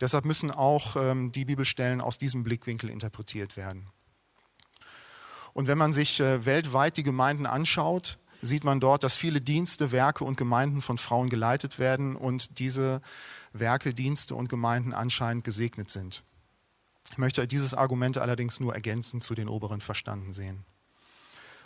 Deshalb 0.00 0.24
müssen 0.24 0.50
auch 0.50 0.96
ähm, 0.96 1.32
die 1.32 1.44
Bibelstellen 1.44 2.00
aus 2.00 2.18
diesem 2.18 2.42
Blickwinkel 2.42 2.90
interpretiert 2.90 3.56
werden. 3.56 3.88
Und 5.54 5.66
wenn 5.66 5.78
man 5.78 5.92
sich 5.92 6.20
äh, 6.20 6.44
weltweit 6.44 6.96
die 6.96 7.02
Gemeinden 7.02 7.46
anschaut, 7.46 8.18
sieht 8.42 8.64
man 8.64 8.80
dort, 8.80 9.02
dass 9.02 9.16
viele 9.16 9.40
Dienste, 9.40 9.90
Werke 9.90 10.24
und 10.24 10.36
Gemeinden 10.36 10.82
von 10.82 10.98
Frauen 10.98 11.28
geleitet 11.28 11.78
werden 11.78 12.14
und 12.14 12.58
diese 12.58 13.00
Werke, 13.52 13.94
Dienste 13.94 14.34
und 14.34 14.48
Gemeinden 14.48 14.92
anscheinend 14.92 15.44
gesegnet 15.44 15.90
sind. 15.90 16.22
Ich 17.10 17.18
möchte 17.18 17.46
dieses 17.46 17.74
Argument 17.74 18.18
allerdings 18.18 18.60
nur 18.60 18.74
ergänzend 18.74 19.22
zu 19.22 19.34
den 19.34 19.48
oberen 19.48 19.80
verstanden 19.80 20.32
sehen. 20.32 20.64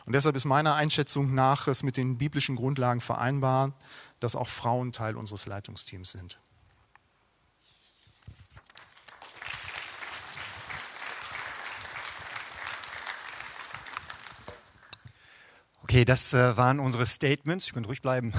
Und 0.05 0.15
deshalb 0.15 0.35
ist 0.35 0.45
meiner 0.45 0.75
Einschätzung 0.75 1.35
nach 1.35 1.69
es 1.69 1.83
mit 1.83 1.97
den 1.97 2.19
biblischen 2.19 2.57
Grundlagen 2.57 3.01
vereinbar, 3.01 3.73
dass 4.21 4.35
auch 4.35 4.49
Frauen 4.49 4.93
Teil 4.93 5.17
unseres 5.17 5.47
Leitungsteams 5.47 6.13
sind. 6.13 6.39
Okay, 15.93 16.07
das 16.07 16.33
äh, 16.33 16.57
waren 16.57 16.81
unsere 16.81 17.05
Statements. 17.05 17.67
Ich 17.67 17.75
könnte 17.75 17.89
ruhig 17.89 18.01
bleiben. 18.01 18.33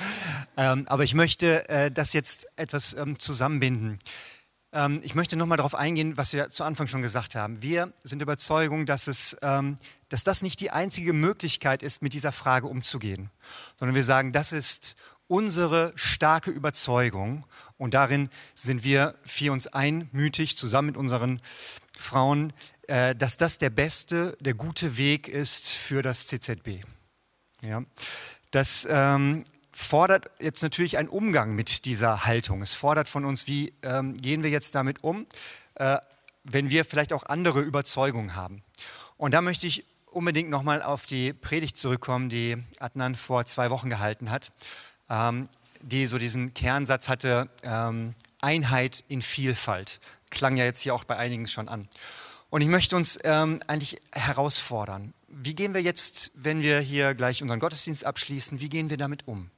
ähm, 0.56 0.88
aber 0.88 1.04
ich 1.04 1.12
möchte 1.12 1.68
äh, 1.68 1.90
das 1.90 2.14
jetzt 2.14 2.46
etwas 2.56 2.94
ähm, 2.94 3.18
zusammenbinden. 3.18 3.98
Ähm, 4.74 5.00
ich 5.04 5.14
möchte 5.14 5.36
nochmal 5.36 5.56
darauf 5.56 5.74
eingehen, 5.74 6.16
was 6.16 6.32
wir 6.32 6.50
zu 6.50 6.64
Anfang 6.64 6.88
schon 6.88 7.00
gesagt 7.00 7.36
haben. 7.36 7.62
Wir 7.62 7.92
sind 8.02 8.18
der 8.18 8.26
Überzeugung, 8.26 8.84
dass, 8.84 9.06
es, 9.06 9.36
ähm, 9.40 9.76
dass 10.08 10.24
das 10.24 10.42
nicht 10.42 10.60
die 10.60 10.72
einzige 10.72 11.12
Möglichkeit 11.12 11.82
ist, 11.82 12.02
mit 12.02 12.12
dieser 12.12 12.32
Frage 12.32 12.66
umzugehen, 12.66 13.30
sondern 13.76 13.94
wir 13.94 14.04
sagen, 14.04 14.32
das 14.32 14.52
ist 14.52 14.96
unsere 15.28 15.92
starke 15.94 16.50
Überzeugung 16.50 17.46
und 17.78 17.94
darin 17.94 18.28
sind 18.52 18.84
wir 18.84 19.14
für 19.22 19.52
uns 19.52 19.68
einmütig, 19.68 20.58
zusammen 20.58 20.86
mit 20.86 20.96
unseren 20.96 21.40
Frauen, 21.96 22.52
äh, 22.88 23.14
dass 23.14 23.36
das 23.36 23.58
der 23.58 23.70
beste, 23.70 24.36
der 24.40 24.54
gute 24.54 24.96
Weg 24.96 25.28
ist 25.28 25.70
für 25.70 26.02
das 26.02 26.26
CZB. 26.26 26.80
Ja. 27.62 27.82
Das 28.50 28.86
ähm, 28.90 29.44
fordert 29.74 30.30
jetzt 30.40 30.62
natürlich 30.62 30.98
einen 30.98 31.08
Umgang 31.08 31.54
mit 31.54 31.84
dieser 31.84 32.26
Haltung. 32.26 32.62
Es 32.62 32.74
fordert 32.74 33.08
von 33.08 33.24
uns, 33.24 33.46
wie 33.46 33.74
ähm, 33.82 34.14
gehen 34.14 34.42
wir 34.42 34.50
jetzt 34.50 34.74
damit 34.74 35.02
um, 35.02 35.26
äh, 35.74 35.98
wenn 36.44 36.70
wir 36.70 36.84
vielleicht 36.84 37.12
auch 37.12 37.24
andere 37.24 37.60
Überzeugungen 37.60 38.36
haben. 38.36 38.62
Und 39.16 39.34
da 39.34 39.40
möchte 39.40 39.66
ich 39.66 39.84
unbedingt 40.10 40.48
nochmal 40.48 40.82
auf 40.82 41.06
die 41.06 41.32
Predigt 41.32 41.76
zurückkommen, 41.76 42.28
die 42.28 42.56
Adnan 42.78 43.14
vor 43.14 43.46
zwei 43.46 43.70
Wochen 43.70 43.90
gehalten 43.90 44.30
hat, 44.30 44.52
ähm, 45.10 45.44
die 45.80 46.06
so 46.06 46.18
diesen 46.18 46.54
Kernsatz 46.54 47.08
hatte, 47.08 47.48
ähm, 47.62 48.14
Einheit 48.40 49.04
in 49.08 49.22
Vielfalt. 49.22 50.00
Klang 50.30 50.56
ja 50.56 50.64
jetzt 50.64 50.80
hier 50.80 50.94
auch 50.94 51.04
bei 51.04 51.16
einigen 51.16 51.46
schon 51.46 51.68
an. 51.68 51.88
Und 52.50 52.60
ich 52.60 52.68
möchte 52.68 52.94
uns 52.94 53.18
ähm, 53.24 53.60
eigentlich 53.66 53.98
herausfordern. 54.12 55.14
Wie 55.26 55.54
gehen 55.54 55.74
wir 55.74 55.82
jetzt, 55.82 56.30
wenn 56.34 56.62
wir 56.62 56.78
hier 56.78 57.14
gleich 57.14 57.42
unseren 57.42 57.58
Gottesdienst 57.58 58.06
abschließen, 58.06 58.60
wie 58.60 58.68
gehen 58.68 58.90
wir 58.90 58.96
damit 58.96 59.26
um? 59.26 59.50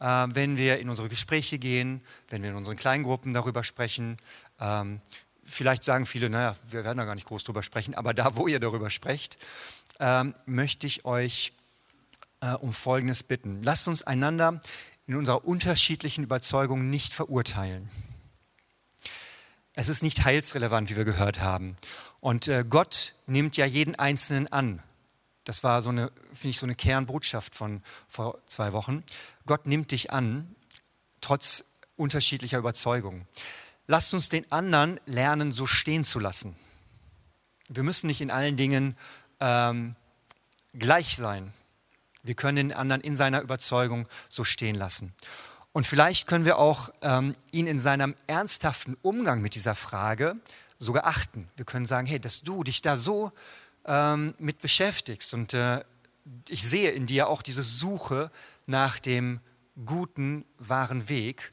Äh, 0.00 0.26
wenn 0.32 0.56
wir 0.56 0.78
in 0.78 0.88
unsere 0.88 1.08
Gespräche 1.08 1.58
gehen, 1.58 2.02
wenn 2.28 2.42
wir 2.42 2.50
in 2.50 2.56
unseren 2.56 2.76
Kleingruppen 2.76 3.32
darüber 3.32 3.62
sprechen. 3.62 4.16
Ähm, 4.60 5.00
vielleicht 5.44 5.84
sagen 5.84 6.06
viele, 6.06 6.30
naja, 6.30 6.56
wir 6.70 6.84
werden 6.84 6.98
da 6.98 7.04
gar 7.04 7.14
nicht 7.14 7.26
groß 7.26 7.44
drüber 7.44 7.62
sprechen, 7.62 7.94
aber 7.94 8.14
da, 8.14 8.36
wo 8.36 8.48
ihr 8.48 8.60
darüber 8.60 8.90
sprecht, 8.90 9.38
ähm, 9.98 10.34
möchte 10.46 10.86
ich 10.86 11.04
euch 11.04 11.52
äh, 12.40 12.52
um 12.54 12.72
Folgendes 12.72 13.22
bitten. 13.22 13.62
Lasst 13.62 13.88
uns 13.88 14.02
einander 14.02 14.60
in 15.06 15.16
unserer 15.16 15.44
unterschiedlichen 15.44 16.24
Überzeugung 16.24 16.88
nicht 16.88 17.14
verurteilen. 17.14 17.88
Es 19.74 19.88
ist 19.88 20.02
nicht 20.02 20.24
heilsrelevant, 20.24 20.90
wie 20.90 20.96
wir 20.96 21.04
gehört 21.04 21.40
haben. 21.40 21.76
Und 22.20 22.48
äh, 22.48 22.64
Gott 22.68 23.14
nimmt 23.26 23.56
ja 23.56 23.66
jeden 23.66 23.94
Einzelnen 23.96 24.50
an. 24.52 24.82
Das 25.44 25.64
war 25.64 25.80
so 25.82 25.90
eine, 25.90 26.12
finde 26.28 26.48
ich, 26.48 26.58
so 26.58 26.66
eine 26.66 26.74
Kernbotschaft 26.74 27.54
von 27.54 27.82
vor 28.08 28.38
zwei 28.46 28.72
Wochen. 28.72 29.02
Gott 29.50 29.66
nimmt 29.66 29.90
dich 29.90 30.12
an, 30.12 30.54
trotz 31.20 31.64
unterschiedlicher 31.96 32.58
Überzeugungen. 32.58 33.26
Lasst 33.88 34.14
uns 34.14 34.28
den 34.28 34.50
anderen 34.52 35.00
lernen, 35.06 35.50
so 35.50 35.66
stehen 35.66 36.04
zu 36.04 36.20
lassen. 36.20 36.54
Wir 37.68 37.82
müssen 37.82 38.06
nicht 38.06 38.20
in 38.20 38.30
allen 38.30 38.56
Dingen 38.56 38.96
ähm, 39.40 39.96
gleich 40.72 41.16
sein. 41.16 41.52
Wir 42.22 42.36
können 42.36 42.68
den 42.68 42.72
anderen 42.72 43.00
in 43.00 43.16
seiner 43.16 43.40
Überzeugung 43.40 44.06
so 44.28 44.44
stehen 44.44 44.76
lassen. 44.76 45.12
Und 45.72 45.84
vielleicht 45.84 46.28
können 46.28 46.44
wir 46.44 46.56
auch 46.56 46.90
ähm, 47.02 47.34
ihn 47.50 47.66
in 47.66 47.80
seinem 47.80 48.14
ernsthaften 48.28 48.96
Umgang 49.02 49.42
mit 49.42 49.56
dieser 49.56 49.74
Frage 49.74 50.36
sogar 50.78 51.06
achten. 51.06 51.50
Wir 51.56 51.64
können 51.64 51.86
sagen, 51.86 52.06
hey, 52.06 52.20
dass 52.20 52.42
du 52.42 52.62
dich 52.62 52.82
da 52.82 52.96
so 52.96 53.32
ähm, 53.84 54.32
mit 54.38 54.60
beschäftigst. 54.60 55.34
Und 55.34 55.54
äh, 55.54 55.82
ich 56.48 56.62
sehe 56.62 56.92
in 56.92 57.06
dir 57.06 57.28
auch 57.28 57.42
diese 57.42 57.64
Suche 57.64 58.30
nach 58.70 58.98
dem 58.98 59.40
guten, 59.84 60.44
wahren 60.58 61.08
Weg. 61.08 61.52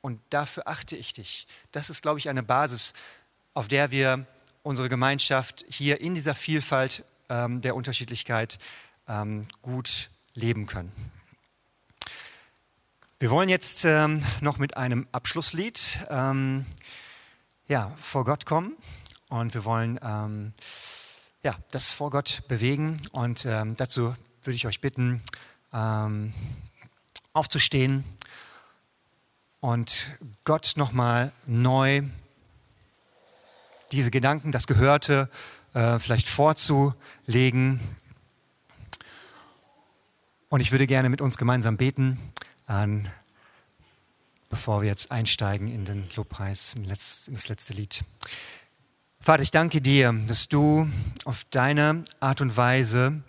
Und 0.00 0.20
dafür 0.30 0.66
achte 0.66 0.96
ich 0.96 1.12
dich. 1.12 1.46
Das 1.72 1.90
ist, 1.90 2.02
glaube 2.02 2.18
ich, 2.18 2.28
eine 2.28 2.42
Basis, 2.42 2.94
auf 3.52 3.68
der 3.68 3.90
wir 3.90 4.26
unsere 4.62 4.88
Gemeinschaft 4.88 5.64
hier 5.68 6.00
in 6.00 6.14
dieser 6.14 6.34
Vielfalt 6.34 7.04
ähm, 7.28 7.60
der 7.60 7.74
Unterschiedlichkeit 7.74 8.58
ähm, 9.08 9.46
gut 9.62 10.10
leben 10.34 10.66
können. 10.66 10.92
Wir 13.18 13.30
wollen 13.30 13.48
jetzt 13.48 13.84
ähm, 13.84 14.24
noch 14.40 14.58
mit 14.58 14.76
einem 14.76 15.06
Abschlusslied 15.12 16.00
ähm, 16.08 16.64
ja, 17.68 17.92
vor 17.98 18.24
Gott 18.24 18.46
kommen 18.46 18.76
und 19.28 19.52
wir 19.52 19.64
wollen 19.64 20.00
ähm, 20.02 20.54
ja, 21.42 21.54
das 21.70 21.92
vor 21.92 22.10
Gott 22.10 22.42
bewegen. 22.48 23.00
Und 23.12 23.44
ähm, 23.44 23.76
dazu 23.76 24.14
würde 24.42 24.56
ich 24.56 24.66
euch 24.66 24.80
bitten, 24.80 25.22
ähm, 25.72 26.32
aufzustehen 27.32 28.04
und 29.60 30.12
Gott 30.44 30.72
nochmal 30.76 31.32
neu 31.46 32.02
diese 33.92 34.10
Gedanken, 34.10 34.52
das 34.52 34.66
Gehörte 34.66 35.28
äh, 35.74 35.98
vielleicht 35.98 36.28
vorzulegen. 36.28 37.80
Und 40.48 40.60
ich 40.60 40.72
würde 40.72 40.86
gerne 40.86 41.08
mit 41.08 41.20
uns 41.20 41.36
gemeinsam 41.36 41.76
beten, 41.76 42.18
an, 42.66 43.08
bevor 44.48 44.82
wir 44.82 44.88
jetzt 44.88 45.12
einsteigen 45.12 45.68
in 45.68 45.84
den 45.84 46.08
Lobpreis, 46.16 46.74
in 46.74 46.88
das 46.88 47.48
letzte 47.48 47.74
Lied. 47.74 48.04
Vater, 49.20 49.42
ich 49.42 49.50
danke 49.50 49.80
dir, 49.80 50.12
dass 50.26 50.48
du 50.48 50.88
auf 51.24 51.44
deine 51.50 52.04
Art 52.20 52.40
und 52.40 52.56
Weise 52.56 53.22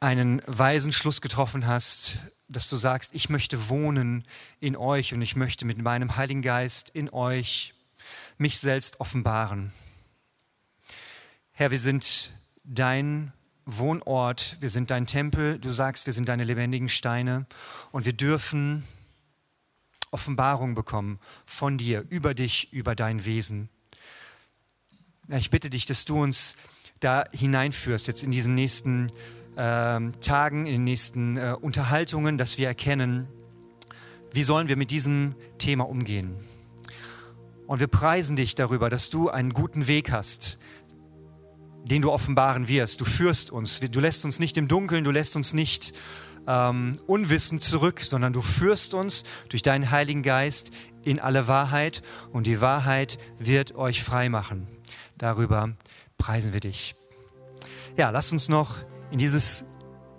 einen 0.00 0.42
weisen 0.46 0.92
Schluss 0.92 1.20
getroffen 1.20 1.66
hast, 1.66 2.18
dass 2.48 2.68
du 2.68 2.76
sagst, 2.76 3.14
ich 3.14 3.28
möchte 3.28 3.68
wohnen 3.68 4.22
in 4.60 4.76
euch 4.76 5.12
und 5.12 5.20
ich 5.22 5.36
möchte 5.36 5.64
mit 5.64 5.78
meinem 5.78 6.16
Heiligen 6.16 6.42
Geist 6.42 6.90
in 6.90 7.10
euch 7.10 7.74
mich 8.38 8.58
selbst 8.58 9.00
offenbaren. 9.00 9.72
Herr, 11.52 11.70
wir 11.70 11.78
sind 11.78 12.32
dein 12.64 13.32
Wohnort, 13.66 14.56
wir 14.60 14.70
sind 14.70 14.90
dein 14.90 15.06
Tempel, 15.06 15.58
du 15.58 15.72
sagst, 15.72 16.06
wir 16.06 16.12
sind 16.12 16.28
deine 16.28 16.44
lebendigen 16.44 16.88
Steine 16.88 17.46
und 17.90 18.06
wir 18.06 18.14
dürfen 18.14 18.84
Offenbarung 20.10 20.74
bekommen 20.74 21.18
von 21.44 21.76
dir, 21.76 22.04
über 22.08 22.32
dich, 22.32 22.72
über 22.72 22.94
dein 22.94 23.26
Wesen. 23.26 23.68
Ich 25.28 25.50
bitte 25.50 25.68
dich, 25.68 25.84
dass 25.84 26.06
du 26.06 26.22
uns 26.22 26.56
da 27.00 27.24
hineinführst, 27.34 28.06
jetzt 28.06 28.22
in 28.22 28.30
diesen 28.30 28.54
nächsten 28.54 29.12
Tagen, 29.60 30.66
in 30.66 30.72
den 30.72 30.84
nächsten 30.84 31.36
äh, 31.36 31.54
Unterhaltungen, 31.60 32.38
dass 32.38 32.58
wir 32.58 32.68
erkennen, 32.68 33.26
wie 34.32 34.44
sollen 34.44 34.68
wir 34.68 34.76
mit 34.76 34.90
diesem 34.90 35.34
Thema 35.58 35.88
umgehen. 35.88 36.36
Und 37.66 37.80
wir 37.80 37.88
preisen 37.88 38.36
dich 38.36 38.54
darüber, 38.54 38.88
dass 38.88 39.10
du 39.10 39.28
einen 39.30 39.52
guten 39.52 39.88
Weg 39.88 40.12
hast, 40.12 40.58
den 41.84 42.02
du 42.02 42.12
offenbaren 42.12 42.68
wirst. 42.68 43.00
Du 43.00 43.04
führst 43.04 43.50
uns, 43.50 43.80
du 43.80 44.00
lässt 44.00 44.24
uns 44.24 44.38
nicht 44.38 44.56
im 44.56 44.68
Dunkeln, 44.68 45.04
du 45.04 45.10
lässt 45.10 45.34
uns 45.34 45.52
nicht 45.52 45.92
ähm, 46.46 46.98
unwissend 47.06 47.62
zurück, 47.62 48.00
sondern 48.00 48.32
du 48.32 48.42
führst 48.42 48.94
uns 48.94 49.24
durch 49.48 49.62
deinen 49.62 49.90
Heiligen 49.90 50.22
Geist 50.22 50.70
in 51.04 51.20
alle 51.20 51.48
Wahrheit 51.48 52.02
und 52.32 52.46
die 52.46 52.60
Wahrheit 52.60 53.18
wird 53.38 53.74
euch 53.74 54.02
frei 54.02 54.28
machen. 54.28 54.66
Darüber 55.16 55.70
preisen 56.16 56.52
wir 56.52 56.60
dich. 56.60 56.94
Ja, 57.96 58.10
lass 58.10 58.32
uns 58.32 58.48
noch 58.48 58.76
in 59.10 59.18
dieses 59.18 59.64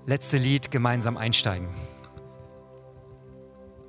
letzte 0.06 0.38
Lied 0.38 0.72
gemeinsam 0.72 1.18
einsteigen. 1.18 1.68